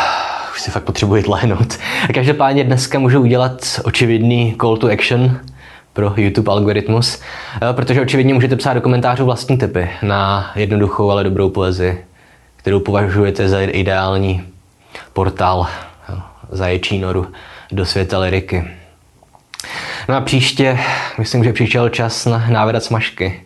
už 0.52 0.60
si 0.60 0.70
fakt 0.70 0.84
potřebuji 0.84 1.22
tlehnout. 1.22 1.78
A 2.08 2.12
každopádně 2.12 2.64
dneska 2.64 2.98
můžu 2.98 3.20
udělat 3.20 3.80
očividný 3.84 4.56
call 4.60 4.76
to 4.76 4.86
action 4.86 5.40
pro 5.92 6.14
YouTube 6.16 6.52
algoritmus, 6.52 7.16
uh, 7.62 7.72
protože 7.72 8.00
očividně 8.00 8.34
můžete 8.34 8.56
psát 8.56 8.74
do 8.74 8.80
komentářů 8.80 9.24
vlastní 9.24 9.58
typy 9.58 9.90
na 10.02 10.50
jednoduchou, 10.54 11.10
ale 11.10 11.24
dobrou 11.24 11.50
poezii, 11.50 12.04
kterou 12.56 12.80
považujete 12.80 13.48
za 13.48 13.60
ideální 13.60 14.42
portál 15.12 15.66
zaječí 16.50 16.98
noru 16.98 17.26
do 17.72 17.86
světa 17.86 18.18
liriky. 18.18 18.79
No 20.08 20.16
a 20.16 20.20
příště, 20.20 20.78
myslím, 21.18 21.44
že 21.44 21.52
přišel 21.52 21.88
čas 21.88 22.26
na 22.26 22.46
návrat 22.48 22.84
smažky. 22.84 23.42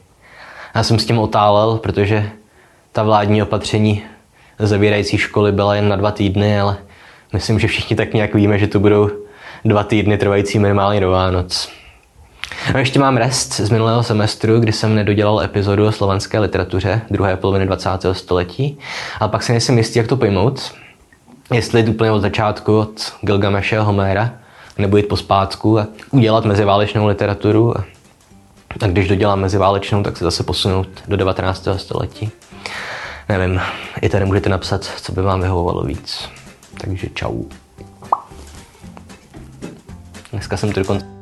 Já 0.74 0.82
jsem 0.82 0.98
s 0.98 1.06
tím 1.06 1.18
otálel, 1.18 1.76
protože 1.76 2.30
ta 2.92 3.02
vládní 3.02 3.42
opatření 3.42 4.02
zavírající 4.58 5.18
školy 5.18 5.52
byla 5.52 5.74
jen 5.74 5.88
na 5.88 5.96
dva 5.96 6.10
týdny, 6.10 6.60
ale 6.60 6.76
myslím, 7.32 7.58
že 7.58 7.68
všichni 7.68 7.96
tak 7.96 8.14
nějak 8.14 8.34
víme, 8.34 8.58
že 8.58 8.66
to 8.66 8.80
budou 8.80 9.10
dva 9.64 9.84
týdny 9.84 10.18
trvající 10.18 10.58
minimálně 10.58 11.00
do 11.00 11.10
Vánoc. 11.10 11.68
A 12.74 12.78
ještě 12.78 12.98
mám 12.98 13.16
rest 13.16 13.52
z 13.52 13.70
minulého 13.70 14.02
semestru, 14.02 14.60
kdy 14.60 14.72
jsem 14.72 14.94
nedodělal 14.94 15.40
epizodu 15.40 15.86
o 15.86 15.92
slovanské 15.92 16.38
literatuře 16.38 17.00
druhé 17.10 17.36
poloviny 17.36 17.66
20. 17.66 17.90
století, 18.12 18.78
ale 19.20 19.30
pak 19.30 19.42
se 19.42 19.52
nejsem 19.52 19.78
jistý, 19.78 19.98
jak 19.98 20.08
to 20.08 20.16
pojmout. 20.16 20.74
Jestli 21.52 21.80
jít 21.80 21.88
úplně 21.88 22.10
od 22.10 22.20
začátku, 22.20 22.78
od 22.78 23.12
Gilgameše 23.20 23.78
a 23.78 23.82
Homéra, 23.82 24.30
nebo 24.78 24.96
jít 24.96 25.08
pospátku 25.08 25.78
a 25.78 25.86
udělat 26.10 26.44
meziválečnou 26.44 27.06
literaturu. 27.06 27.74
A 28.80 28.86
když 28.86 29.08
dodělám 29.08 29.40
meziválečnou, 29.40 30.02
tak 30.02 30.16
se 30.16 30.24
zase 30.24 30.42
posunout 30.42 30.88
do 31.08 31.16
19. 31.16 31.68
století. 31.76 32.30
Nevím, 33.28 33.60
i 34.02 34.08
tady 34.08 34.24
můžete 34.24 34.50
napsat, 34.50 34.84
co 34.84 35.12
by 35.12 35.22
vám 35.22 35.40
vyhovovalo 35.40 35.82
víc. 35.82 36.28
Takže 36.80 37.08
čau. 37.14 37.44
Dneska 40.32 40.56
jsem 40.56 40.72
to 40.72 40.80
dokonce 40.80 41.13